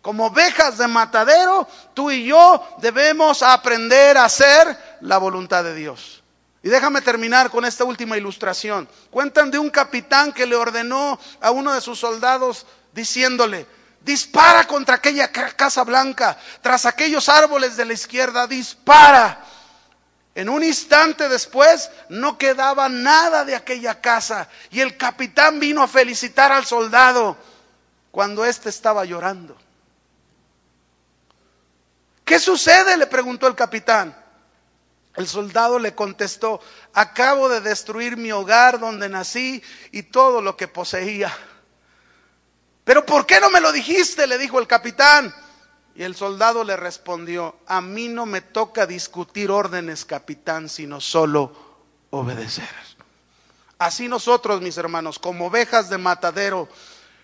[0.00, 6.22] Como ovejas de matadero, tú y yo debemos aprender a hacer la voluntad de Dios.
[6.62, 8.88] Y déjame terminar con esta última ilustración.
[9.10, 13.66] Cuentan de un capitán que le ordenó a uno de sus soldados diciéndole,
[14.00, 19.44] dispara contra aquella casa blanca, tras aquellos árboles de la izquierda, dispara.
[20.34, 25.88] En un instante después no quedaba nada de aquella casa y el capitán vino a
[25.88, 27.36] felicitar al soldado
[28.10, 29.56] cuando éste estaba llorando.
[32.24, 32.96] ¿Qué sucede?
[32.96, 34.16] le preguntó el capitán.
[35.16, 36.60] El soldado le contestó,
[36.94, 39.60] acabo de destruir mi hogar donde nací
[39.90, 41.36] y todo lo que poseía.
[42.90, 44.26] Pero ¿por qué no me lo dijiste?
[44.26, 45.32] le dijo el capitán.
[45.94, 51.52] Y el soldado le respondió, a mí no me toca discutir órdenes, capitán, sino solo
[52.10, 52.68] obedecer.
[53.78, 56.68] Así nosotros, mis hermanos, como ovejas de matadero,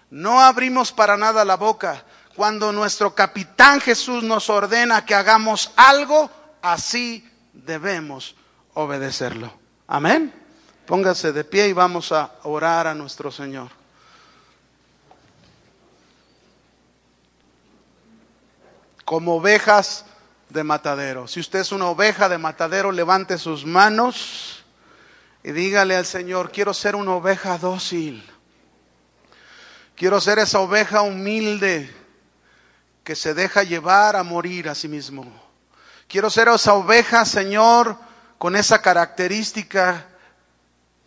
[0.08, 2.04] no abrimos para nada la boca.
[2.36, 6.30] Cuando nuestro capitán Jesús nos ordena que hagamos algo,
[6.62, 8.36] así debemos
[8.74, 9.52] obedecerlo.
[9.88, 10.32] Amén.
[10.86, 13.75] Póngase de pie y vamos a orar a nuestro Señor.
[19.06, 20.04] Como ovejas
[20.48, 21.28] de matadero.
[21.28, 24.64] Si usted es una oveja de matadero, levante sus manos
[25.44, 28.28] y dígale al Señor, quiero ser una oveja dócil.
[29.94, 31.94] Quiero ser esa oveja humilde
[33.04, 35.24] que se deja llevar a morir a sí mismo.
[36.08, 37.96] Quiero ser esa oveja, Señor,
[38.38, 40.04] con esa característica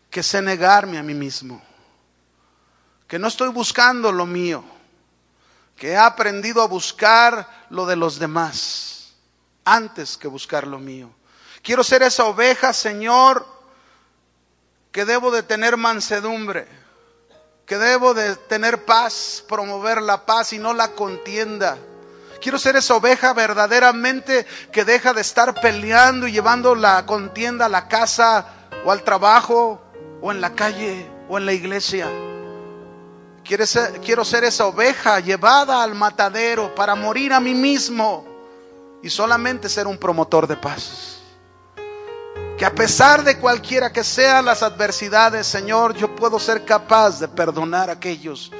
[0.09, 1.61] que sé negarme a mí mismo.
[3.09, 4.78] Que no estoy buscando lo mío
[5.79, 9.13] que he aprendido a buscar lo de los demás
[9.63, 11.09] antes que buscar lo mío.
[11.63, 13.47] Quiero ser esa oveja, Señor,
[14.91, 16.67] que debo de tener mansedumbre,
[17.65, 21.77] que debo de tener paz, promover la paz y no la contienda.
[22.41, 27.69] Quiero ser esa oveja verdaderamente que deja de estar peleando y llevando la contienda a
[27.69, 28.47] la casa
[28.83, 29.81] o al trabajo
[30.21, 32.09] o en la calle o en la iglesia
[33.49, 38.25] quiero ser esa oveja llevada al matadero para morir a mí mismo
[39.01, 41.21] y solamente ser un promotor de paz.
[42.57, 47.27] Que a pesar de cualquiera que sean las adversidades, Señor, yo puedo ser capaz de
[47.27, 48.51] perdonar a aquellos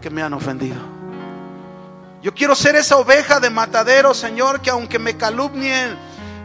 [0.00, 0.80] que me han ofendido.
[2.22, 5.98] Yo quiero ser esa oveja de matadero, Señor, que aunque me calumnien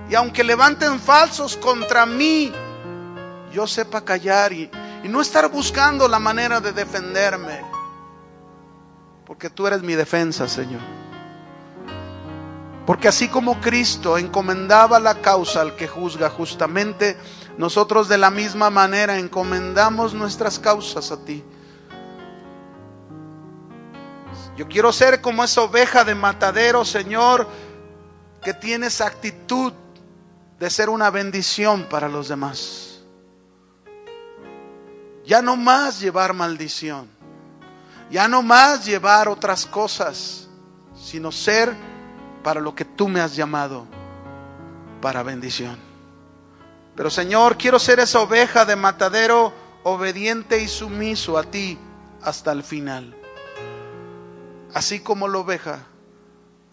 [0.09, 2.51] y aunque levanten falsos contra mí,
[3.53, 4.69] yo sepa callar y,
[5.03, 7.61] y no estar buscando la manera de defenderme.
[9.25, 10.81] Porque tú eres mi defensa, Señor.
[12.85, 17.17] Porque así como Cristo encomendaba la causa al que juzga justamente,
[17.57, 21.43] nosotros de la misma manera encomendamos nuestras causas a ti.
[24.55, 27.47] Yo quiero ser como esa oveja de matadero, Señor,
[28.41, 29.73] que tiene esa actitud
[30.57, 32.86] de ser una bendición para los demás.
[35.28, 37.09] Ya no más llevar maldición.
[38.09, 40.47] Ya no más llevar otras cosas,
[40.95, 41.75] sino ser
[42.41, 43.86] para lo que tú me has llamado,
[45.01, 45.78] para bendición.
[46.95, 49.53] Pero Señor, quiero ser esa oveja de matadero
[49.84, 51.78] obediente y sumiso a ti
[52.21, 53.13] hasta el final.
[54.73, 55.80] Así como la oveja,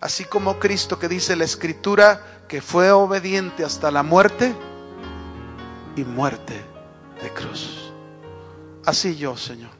[0.01, 4.55] así como Cristo que dice la escritura que fue obediente hasta la muerte
[5.97, 6.65] y muerte
[7.21, 7.84] de cruz.
[8.87, 9.71] Así yo, Señor.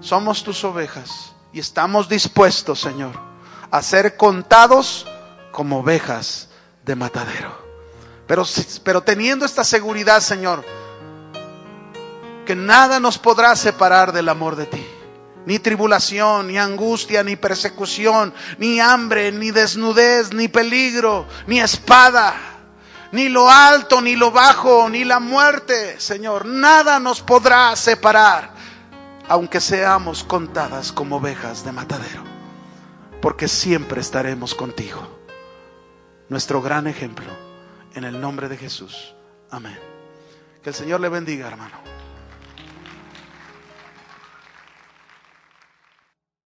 [0.00, 3.12] Somos tus ovejas y estamos dispuestos, Señor,
[3.70, 5.06] a ser contados
[5.50, 6.48] como ovejas
[6.84, 7.64] de matadero.
[8.26, 8.44] Pero,
[8.82, 10.64] pero teniendo esta seguridad, Señor,
[12.44, 14.86] que nada nos podrá separar del amor de ti.
[15.46, 22.34] Ni tribulación, ni angustia, ni persecución, ni hambre, ni desnudez, ni peligro, ni espada,
[23.14, 26.46] ni lo alto, ni lo bajo, ni la muerte, Señor.
[26.46, 28.50] Nada nos podrá separar,
[29.28, 32.24] aunque seamos contadas como ovejas de matadero,
[33.22, 35.00] porque siempre estaremos contigo.
[36.28, 37.30] Nuestro gran ejemplo,
[37.94, 39.14] en el nombre de Jesús.
[39.48, 39.78] Amén.
[40.60, 41.93] Que el Señor le bendiga, hermano.